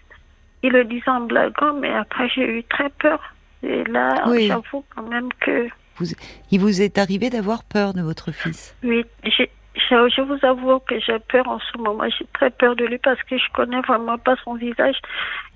Il 0.64 0.72
le 0.72 0.84
disait 0.84 1.10
en 1.10 1.22
blaguant, 1.22 1.74
mais 1.74 1.94
après, 1.94 2.28
j'ai 2.30 2.60
eu 2.60 2.64
très 2.64 2.90
peur. 2.90 3.20
Et 3.62 3.84
là, 3.84 4.24
j'avoue 4.48 4.84
quand 4.96 5.08
même 5.08 5.30
que. 5.40 5.68
Vous, 5.98 6.08
il 6.52 6.60
vous 6.60 6.82
est 6.82 6.98
arrivé 6.98 7.30
d'avoir 7.30 7.64
peur 7.64 7.94
de 7.94 8.02
votre 8.02 8.32
fils? 8.32 8.76
Oui, 8.84 9.06
j'ai, 9.24 9.50
je, 9.76 10.22
vous 10.22 10.46
avoue 10.46 10.80
que 10.80 11.00
j'ai 11.00 11.20
peur 11.20 11.48
en 11.48 11.60
ce 11.60 11.78
moment. 11.78 12.04
J'ai 12.18 12.26
très 12.34 12.50
peur 12.50 12.76
de 12.76 12.86
lui 12.86 12.98
parce 12.98 13.22
que 13.24 13.38
je 13.38 13.52
connais 13.54 13.82
vraiment 13.82 14.18
pas 14.18 14.36
son 14.44 14.56
visage. 14.56 14.96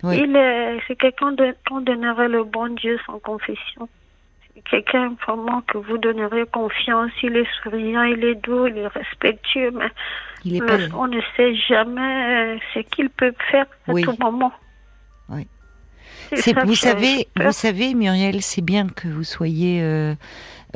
Il 0.03 0.35
est, 0.35 0.79
c'est 0.87 0.95
quelqu'un 0.95 1.35
qu'on 1.67 1.81
donnerait 1.81 2.27
le 2.27 2.43
bon 2.43 2.73
Dieu 2.75 2.99
sans 3.05 3.19
confession. 3.19 3.87
C'est 4.53 4.61
quelqu'un 4.69 5.15
vraiment 5.25 5.61
que 5.61 5.77
vous 5.77 5.97
donnerez 5.97 6.45
confiance. 6.51 7.11
Il 7.23 7.37
est 7.37 7.47
souriant, 7.63 8.03
il 8.03 8.23
est 8.23 8.35
doux, 8.35 8.67
il 8.67 8.77
est 8.77 8.87
respectueux, 8.87 9.71
mais, 9.71 9.91
on 10.93 11.07
ne 11.07 11.21
sait 11.35 11.55
jamais 11.55 12.55
euh, 12.55 12.59
ce 12.73 12.79
qu'il 12.79 13.09
peut 13.09 13.33
faire 13.51 13.65
à 13.87 13.93
tout 13.93 14.15
moment. 14.19 14.53
Oui. 15.29 15.47
vous 16.31 16.75
savez, 16.75 17.27
vous 17.37 17.51
savez, 17.51 17.93
Muriel, 17.93 18.41
c'est 18.41 18.61
bien 18.61 18.87
que 18.87 19.07
vous 19.07 19.23
soyez 19.23 19.81
euh, 19.81 20.13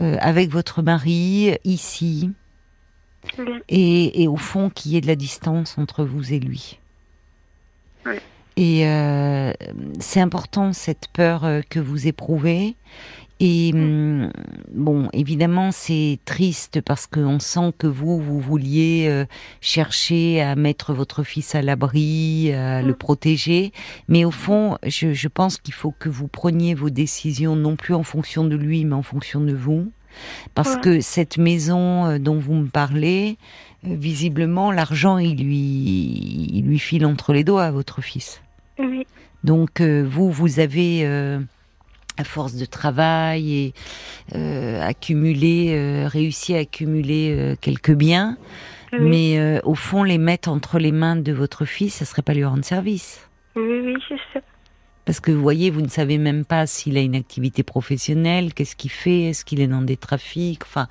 euh, 0.01 0.15
avec 0.21 0.49
votre 0.49 0.81
mari 0.81 1.57
ici 1.63 2.31
et, 3.69 4.27
au 4.27 4.37
fond 4.37 4.69
qu'il 4.69 4.91
y 4.91 4.97
ait 4.97 5.01
de 5.01 5.07
la 5.07 5.15
distance 5.15 5.77
entre 5.77 6.03
vous 6.03 6.33
et 6.33 6.39
lui. 6.39 6.79
Et 8.55 8.87
euh, 8.87 9.51
c'est 9.99 10.19
important 10.19 10.73
cette 10.73 11.07
peur 11.11 11.43
euh, 11.43 11.61
que 11.67 11.79
vous 11.79 12.07
éprouvez. 12.07 12.75
Et 13.39 13.71
hum, 13.73 14.31
bon, 14.71 15.09
évidemment, 15.11 15.71
c'est 15.71 16.19
triste 16.23 16.79
parce 16.81 17.07
qu'on 17.07 17.39
sent 17.39 17.73
que 17.77 17.87
vous, 17.87 18.21
vous 18.21 18.39
vouliez 18.39 19.07
euh, 19.09 19.25
chercher 19.59 20.41
à 20.41 20.55
mettre 20.55 20.93
votre 20.93 21.23
fils 21.23 21.55
à 21.55 21.63
l'abri, 21.63 22.53
à 22.53 22.83
le 22.83 22.91
mm. 22.91 22.95
protéger. 22.95 23.71
Mais 24.07 24.23
au 24.23 24.31
fond, 24.31 24.77
je, 24.85 25.13
je 25.13 25.27
pense 25.27 25.57
qu'il 25.57 25.73
faut 25.73 25.93
que 25.97 26.09
vous 26.09 26.27
preniez 26.27 26.75
vos 26.75 26.91
décisions 26.91 27.55
non 27.55 27.75
plus 27.75 27.95
en 27.95 28.03
fonction 28.03 28.45
de 28.45 28.55
lui, 28.55 28.85
mais 28.85 28.95
en 28.95 29.03
fonction 29.03 29.41
de 29.41 29.53
vous. 29.53 29.91
Parce 30.55 30.77
que 30.77 31.01
cette 31.01 31.37
maison 31.37 32.05
euh, 32.05 32.19
dont 32.19 32.37
vous 32.37 32.53
me 32.53 32.67
parlez, 32.67 33.37
euh, 33.85 33.95
visiblement, 33.95 34.71
l'argent, 34.71 35.17
il 35.17 35.43
lui, 35.43 36.49
il 36.53 36.65
lui 36.65 36.79
file 36.79 37.05
entre 37.05 37.33
les 37.33 37.43
doigts 37.43 37.65
à 37.65 37.71
votre 37.71 38.01
fils. 38.01 38.41
Oui. 38.79 39.05
Donc, 39.43 39.81
euh, 39.81 40.05
vous, 40.07 40.31
vous 40.31 40.59
avez, 40.59 41.05
à 41.05 42.23
force 42.23 42.55
de 42.55 42.65
travail 42.65 43.51
et 43.53 43.73
accumulé, 44.81 46.07
réussi 46.07 46.55
à 46.55 46.59
accumuler 46.59 47.55
quelques 47.59 47.93
biens, 47.93 48.37
mais 48.97 49.59
au 49.63 49.75
fond, 49.75 50.03
les 50.03 50.17
mettre 50.17 50.49
entre 50.49 50.79
les 50.79 50.91
mains 50.91 51.17
de 51.17 51.33
votre 51.33 51.65
fils, 51.65 51.95
ça 51.95 52.05
serait 52.05 52.21
pas 52.21 52.33
lui 52.33 52.45
rendre 52.45 52.63
service. 52.63 53.27
Oui, 53.55 53.81
oui, 53.83 53.95
je 54.09 54.15
sais. 54.31 54.43
Parce 55.05 55.19
que 55.19 55.31
vous 55.31 55.41
voyez, 55.41 55.69
vous 55.69 55.81
ne 55.81 55.89
savez 55.89 56.17
même 56.17 56.45
pas 56.45 56.65
s'il 56.65 56.97
a 56.97 57.01
une 57.01 57.15
activité 57.15 57.63
professionnelle, 57.63 58.53
qu'est-ce 58.53 58.75
qu'il 58.75 58.91
fait, 58.91 59.29
est-ce 59.29 59.43
qu'il 59.43 59.59
est 59.59 59.67
dans 59.67 59.81
des 59.81 59.97
trafics, 59.97 60.63
enfin, 60.63 60.87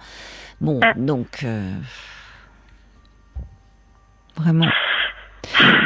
bon, 0.61 0.81
ah. 0.83 0.93
donc, 0.97 1.45
euh, 1.45 1.73
vraiment. 4.37 4.69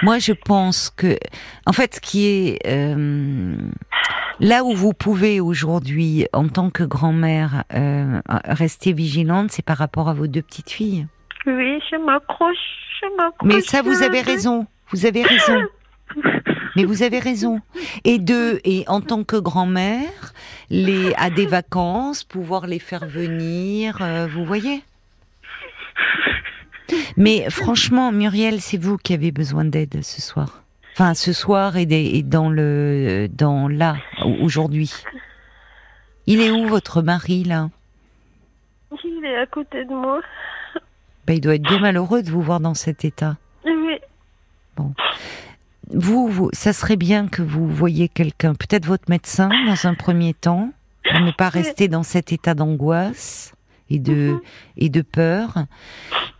Moi, 0.03 0.19
je 0.19 0.33
pense 0.33 0.91
que, 0.91 1.17
en 1.67 1.73
fait, 1.73 1.97
ce 1.97 2.01
qui 2.01 2.27
est 2.27 2.59
euh, 2.67 3.57
là 4.41 4.65
où 4.65 4.75
vous 4.75 4.93
pouvez 4.93 5.41
aujourd'hui, 5.41 6.27
en 6.33 6.49
tant 6.49 6.71
que 6.71 6.83
grand-mère, 6.83 7.65
euh, 7.75 8.21
rester 8.45 8.93
vigilante, 8.93 9.51
c'est 9.51 9.65
par 9.65 9.79
rapport 9.79 10.09
à 10.09 10.15
vos 10.15 10.27
deux 10.27 10.43
petites 10.43 10.71
filles. 10.71 11.07
Oui, 11.47 11.81
je 11.91 11.97
m'accroche, 11.97 12.57
je 13.01 13.17
m'accroche. 13.17 13.49
Mais 13.49 13.61
ça, 13.61 13.83
vous 13.83 14.03
avez 14.03 14.21
raison. 14.21 14.67
Vous 14.91 15.07
avez 15.07 15.23
raison. 15.23 15.62
Mais 16.77 16.85
vous 16.85 17.03
avez 17.03 17.19
raison. 17.19 17.61
Et 18.05 18.19
deux, 18.19 18.61
et 18.65 18.85
en 18.87 19.01
tant 19.01 19.25
que 19.25 19.37
grand-mère, 19.37 20.35
les 20.71 21.15
à 21.15 21.31
des 21.31 21.47
vacances, 21.47 22.23
pouvoir 22.23 22.67
les 22.67 22.79
faire 22.79 23.07
venir, 23.07 23.99
euh, 24.01 24.27
vous 24.27 24.45
voyez. 24.45 24.83
Mais 27.17 27.49
franchement, 27.51 28.12
Muriel, 28.12 28.61
c'est 28.61 28.77
vous 28.77 28.99
qui 28.99 29.15
avez 29.15 29.33
besoin 29.33 29.65
d'aide 29.65 30.05
ce 30.05 30.21
soir. 30.23 30.62
Enfin, 30.93 31.15
ce 31.15 31.33
soir 31.33 31.77
et, 31.77 31.87
des, 31.87 32.05
et 32.15 32.23
dans 32.23 32.49
le 32.49 33.29
dans 33.31 33.69
là 33.69 33.97
aujourd'hui. 34.41 34.93
Il 36.27 36.41
est 36.41 36.51
où 36.51 36.67
votre 36.69 37.03
mari 37.03 37.45
là? 37.45 37.71
Il 39.05 39.25
est 39.25 39.37
à 39.37 39.47
côté 39.47 39.85
de 39.85 39.91
moi. 39.91 40.21
Ben, 41.27 41.35
il 41.35 41.41
doit 41.41 41.57
être 41.57 41.62
bien 41.62 41.81
malheureux 41.81 42.23
de 42.23 42.31
vous 42.31 42.41
voir 42.41 42.61
dans 42.61 42.75
cet 42.75 43.05
état. 43.05 43.37
Vous, 45.92 46.51
ça 46.53 46.72
serait 46.72 46.96
bien 46.96 47.29
que 47.29 47.42
vous 47.42 47.68
voyiez 47.68 48.09
quelqu'un, 48.09 48.55
peut-être 48.55 48.87
votre 48.87 49.09
médecin 49.09 49.49
dans 49.66 49.87
un 49.87 49.94
premier 49.94 50.35
temps, 50.35 50.72
pour 51.05 51.20
ne 51.20 51.31
pas 51.31 51.49
rester 51.49 51.88
dans 51.88 52.03
cet 52.03 52.33
état 52.33 52.55
d'angoisse 52.55 53.55
et 53.90 53.99
de 53.99 54.33
mhm. 54.33 54.40
et 54.79 54.88
de 54.88 55.03
peur. 55.03 55.66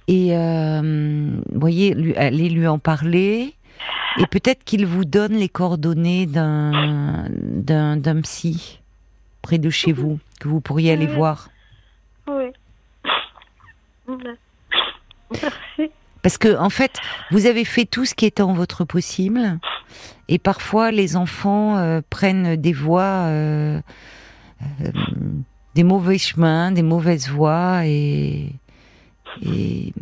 Et 0.09 0.37
euh, 0.37 1.31
voyez, 1.53 1.95
lui, 1.95 2.15
allez 2.17 2.49
lui 2.49 2.67
en 2.67 2.79
parler. 2.79 3.55
Et 4.19 4.27
peut-être 4.27 4.65
qu'il 4.65 4.87
vous 4.87 5.05
donne 5.05 5.35
les 5.35 5.49
coordonnées 5.49 6.27
d'un 6.27 7.27
d'un 7.31 7.97
d'un 7.97 8.21
psy 8.23 8.81
près 9.43 9.59
de 9.59 9.71
chez 9.71 9.93
vous 9.93 10.19
que 10.41 10.49
vous 10.49 10.61
pourriez 10.61 10.93
aller 10.93 11.07
voir. 11.07 11.49
Oui. 12.27 12.53
Merci. 15.31 15.91
Parce 16.23 16.39
que 16.39 16.57
en 16.59 16.71
fait, 16.71 16.97
vous 17.31 17.47
avez 17.47 17.65
fait 17.65 17.85
tout 17.85 18.05
ce 18.05 18.15
qui 18.15 18.27
était 18.27 18.43
en 18.43 18.53
votre 18.53 18.85
possible, 18.85 19.59
et 20.29 20.39
parfois 20.39 20.91
les 20.91 21.17
enfants 21.17 21.77
euh, 21.77 22.01
prennent 22.11 22.57
des 22.57 22.73
voies, 22.73 23.27
euh, 23.29 23.81
euh, 24.63 24.91
des 25.75 25.85
mauvais 25.85 26.19
chemins, 26.19 26.73
des 26.73 26.83
mauvaises 26.83 27.29
voies, 27.29 27.87
et, 27.87 28.51
et 29.43 29.93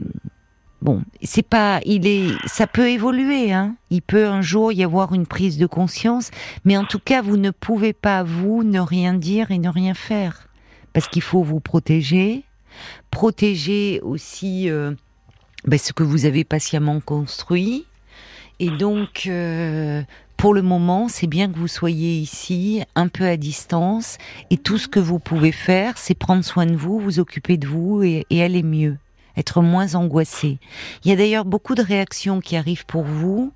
bon, 0.80 1.02
c'est 1.22 1.46
pas, 1.46 1.80
il 1.84 2.06
est, 2.06 2.30
ça 2.46 2.66
peut 2.66 2.88
évoluer, 2.88 3.52
hein. 3.52 3.76
Il 3.90 4.00
peut 4.00 4.26
un 4.26 4.40
jour 4.40 4.72
y 4.72 4.82
avoir 4.82 5.12
une 5.12 5.26
prise 5.26 5.58
de 5.58 5.66
conscience, 5.66 6.30
mais 6.64 6.76
en 6.78 6.84
tout 6.84 7.00
cas, 7.00 7.20
vous 7.20 7.36
ne 7.36 7.50
pouvez 7.50 7.92
pas 7.92 8.22
vous 8.22 8.62
ne 8.64 8.80
rien 8.80 9.12
dire 9.12 9.50
et 9.50 9.58
ne 9.58 9.68
rien 9.68 9.94
faire, 9.94 10.48
parce 10.94 11.08
qu'il 11.08 11.22
faut 11.22 11.42
vous 11.42 11.60
protéger, 11.60 12.44
protéger 13.10 14.00
aussi 14.02 14.70
ben, 15.66 15.78
ce 15.78 15.92
que 15.92 16.02
vous 16.02 16.26
avez 16.26 16.44
patiemment 16.44 17.00
construit. 17.00 17.86
Et 18.60 18.70
donc, 18.70 19.26
euh, 19.26 20.02
pour 20.36 20.54
le 20.54 20.62
moment, 20.62 21.08
c'est 21.08 21.26
bien 21.26 21.50
que 21.50 21.58
vous 21.58 21.68
soyez 21.68 22.16
ici, 22.16 22.82
un 22.94 23.08
peu 23.08 23.24
à 23.24 23.36
distance, 23.36 24.18
et 24.50 24.56
tout 24.56 24.78
ce 24.78 24.88
que 24.88 25.00
vous 25.00 25.18
pouvez 25.18 25.52
faire, 25.52 25.98
c'est 25.98 26.14
prendre 26.14 26.44
soin 26.44 26.66
de 26.66 26.76
vous, 26.76 27.00
vous 27.00 27.18
occuper 27.18 27.56
de 27.56 27.66
vous 27.66 28.02
et, 28.02 28.26
et 28.30 28.42
aller 28.42 28.62
mieux 28.62 28.96
être 29.36 29.62
moins 29.62 29.94
angoissé. 29.94 30.58
Il 31.04 31.10
y 31.10 31.12
a 31.12 31.16
d'ailleurs 31.16 31.44
beaucoup 31.44 31.74
de 31.74 31.82
réactions 31.82 32.40
qui 32.40 32.56
arrivent 32.56 32.86
pour 32.86 33.02
vous. 33.02 33.52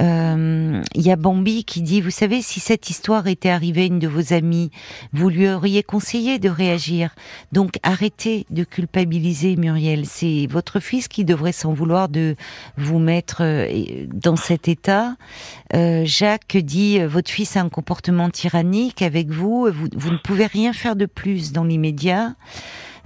Euh, 0.00 0.82
il 0.94 1.02
y 1.02 1.10
a 1.10 1.16
Bambi 1.16 1.64
qui 1.64 1.82
dit, 1.82 2.00
vous 2.00 2.10
savez, 2.10 2.42
si 2.42 2.60
cette 2.60 2.90
histoire 2.90 3.26
était 3.26 3.50
arrivée 3.50 3.82
à 3.82 3.86
une 3.86 3.98
de 3.98 4.08
vos 4.08 4.32
amies, 4.32 4.70
vous 5.12 5.28
lui 5.28 5.48
auriez 5.48 5.82
conseillé 5.82 6.38
de 6.38 6.48
réagir. 6.48 7.14
Donc 7.52 7.78
arrêtez 7.82 8.46
de 8.50 8.64
culpabiliser 8.64 9.56
Muriel. 9.56 10.06
C'est 10.06 10.46
votre 10.48 10.80
fils 10.80 11.08
qui 11.08 11.24
devrait 11.24 11.52
s'en 11.52 11.72
vouloir 11.72 12.08
de 12.08 12.36
vous 12.76 12.98
mettre 12.98 13.38
euh, 13.40 14.06
dans 14.12 14.36
cet 14.36 14.68
état. 14.68 15.16
Euh, 15.74 16.02
Jacques 16.04 16.56
dit, 16.56 16.98
votre 17.00 17.30
fils 17.30 17.56
a 17.56 17.60
un 17.60 17.68
comportement 17.68 18.30
tyrannique 18.30 19.02
avec 19.02 19.28
vous, 19.28 19.68
vous, 19.72 19.88
vous 19.94 20.10
ne 20.10 20.18
pouvez 20.18 20.46
rien 20.46 20.72
faire 20.72 20.96
de 20.96 21.06
plus 21.06 21.52
dans 21.52 21.64
l'immédiat. 21.64 22.34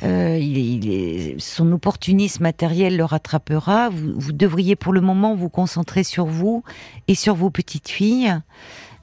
Euh, 0.02 1.34
son 1.38 1.72
opportunisme 1.72 2.42
matériel 2.42 2.96
le 2.96 3.04
rattrapera. 3.04 3.90
Vous, 3.90 4.32
devriez 4.32 4.76
pour 4.76 4.92
le 4.92 5.00
moment 5.00 5.34
vous 5.34 5.48
concentrer 5.48 6.04
sur 6.04 6.26
vous 6.26 6.64
et 7.08 7.14
sur 7.14 7.34
vos 7.34 7.50
petites 7.50 7.88
filles. 7.88 8.34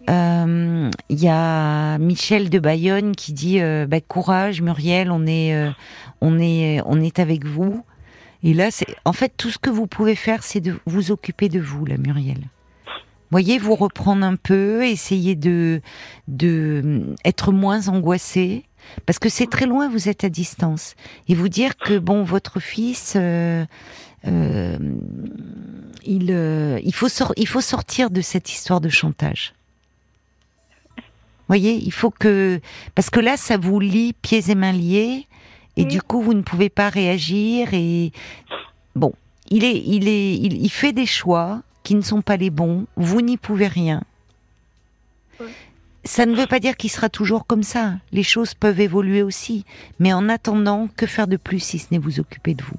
Euh, 0.09 0.89
il 1.09 1.19
y 1.23 1.29
a 1.29 1.97
Michel 1.99 2.49
de 2.49 2.59
Bayonne 2.59 3.15
qui 3.15 3.33
dit 3.33 3.61
euh, 3.61 3.85
bah, 3.87 4.01
courage 4.01 4.61
Muriel, 4.61 5.11
on 5.11 5.27
est, 5.27 5.55
on 6.21 6.39
est, 6.39 6.81
on 6.85 6.99
est 6.99 7.19
avec 7.19 7.45
vous. 7.45 7.83
Et 8.43 8.53
là, 8.53 8.71
c'est 8.71 8.87
en 9.05 9.13
fait 9.13 9.33
tout 9.37 9.51
ce 9.51 9.59
que 9.59 9.69
vous 9.69 9.85
pouvez 9.85 10.15
faire, 10.15 10.43
c'est 10.43 10.61
de 10.61 10.79
vous 10.85 11.11
occuper 11.11 11.47
de 11.47 11.59
vous, 11.59 11.85
la 11.85 11.97
Muriel. 11.97 12.47
Voyez, 13.31 13.59
vous 13.59 13.75
reprendre 13.75 14.25
un 14.25 14.35
peu, 14.35 14.85
essayer 14.85 15.35
de, 15.35 15.81
de 16.27 17.15
être 17.23 17.53
moins 17.53 17.87
angoissé, 17.87 18.65
parce 19.05 19.19
que 19.19 19.29
c'est 19.29 19.49
très 19.49 19.65
loin, 19.65 19.89
vous 19.89 20.09
êtes 20.09 20.25
à 20.25 20.29
distance. 20.29 20.95
Et 21.29 21.35
vous 21.35 21.47
dire 21.47 21.77
que, 21.77 21.97
bon, 21.97 22.23
votre 22.23 22.59
fils, 22.59 23.13
euh, 23.15 23.65
euh, 24.27 24.77
il, 26.05 26.27
euh, 26.31 26.79
il, 26.83 26.93
faut 26.93 27.07
il 27.37 27.47
faut 27.47 27.61
sortir 27.61 28.09
de 28.09 28.19
cette 28.19 28.51
histoire 28.51 28.81
de 28.81 28.89
chantage. 28.89 29.53
voyez, 31.47 31.75
il 31.75 31.93
faut 31.93 32.11
que 32.11 32.59
parce 32.95 33.09
que 33.09 33.21
là, 33.21 33.37
ça 33.37 33.55
vous 33.55 33.79
lie 33.79 34.11
pieds 34.11 34.49
et 34.49 34.55
mains 34.55 34.73
liés, 34.73 35.27
et 35.77 35.85
du 35.85 36.01
coup, 36.01 36.21
vous 36.21 36.33
ne 36.33 36.41
pouvez 36.41 36.69
pas 36.69 36.89
réagir. 36.89 37.73
Et 37.73 38.11
bon, 38.95 39.13
il 39.49 39.63
est, 39.63 39.81
il 39.85 40.09
est, 40.09 40.33
il, 40.35 40.61
il 40.61 40.69
fait 40.69 40.91
des 40.91 41.05
choix 41.05 41.61
qui 41.83 41.95
ne 41.95 42.01
sont 42.01 42.21
pas 42.21 42.37
les 42.37 42.49
bons. 42.49 42.85
Vous 42.95 43.21
n'y 43.21 43.37
pouvez 43.37 43.67
rien. 43.67 44.03
Ça 46.03 46.25
ne 46.25 46.35
veut 46.35 46.47
pas 46.47 46.59
dire 46.59 46.77
qu'il 46.77 46.89
sera 46.89 47.09
toujours 47.09 47.45
comme 47.45 47.63
ça. 47.63 47.93
Les 48.11 48.23
choses 48.23 48.53
peuvent 48.53 48.79
évoluer 48.79 49.21
aussi. 49.21 49.65
Mais 49.99 50.13
en 50.13 50.29
attendant, 50.29 50.87
que 50.95 51.05
faire 51.05 51.27
de 51.27 51.37
plus 51.37 51.59
si 51.59 51.79
ce 51.79 51.87
n'est 51.91 51.99
vous 51.99 52.19
occuper 52.19 52.55
de 52.55 52.63
vous? 52.63 52.77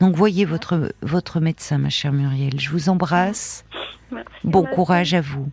Donc 0.00 0.16
voyez 0.16 0.44
votre, 0.44 0.92
votre 1.02 1.40
médecin, 1.40 1.78
ma 1.78 1.90
chère 1.90 2.12
Muriel. 2.12 2.58
Je 2.58 2.70
vous 2.70 2.88
embrasse. 2.88 3.64
Merci, 4.10 4.28
Bon 4.44 4.64
courage 4.64 5.14
à 5.14 5.20
vous. 5.20 5.48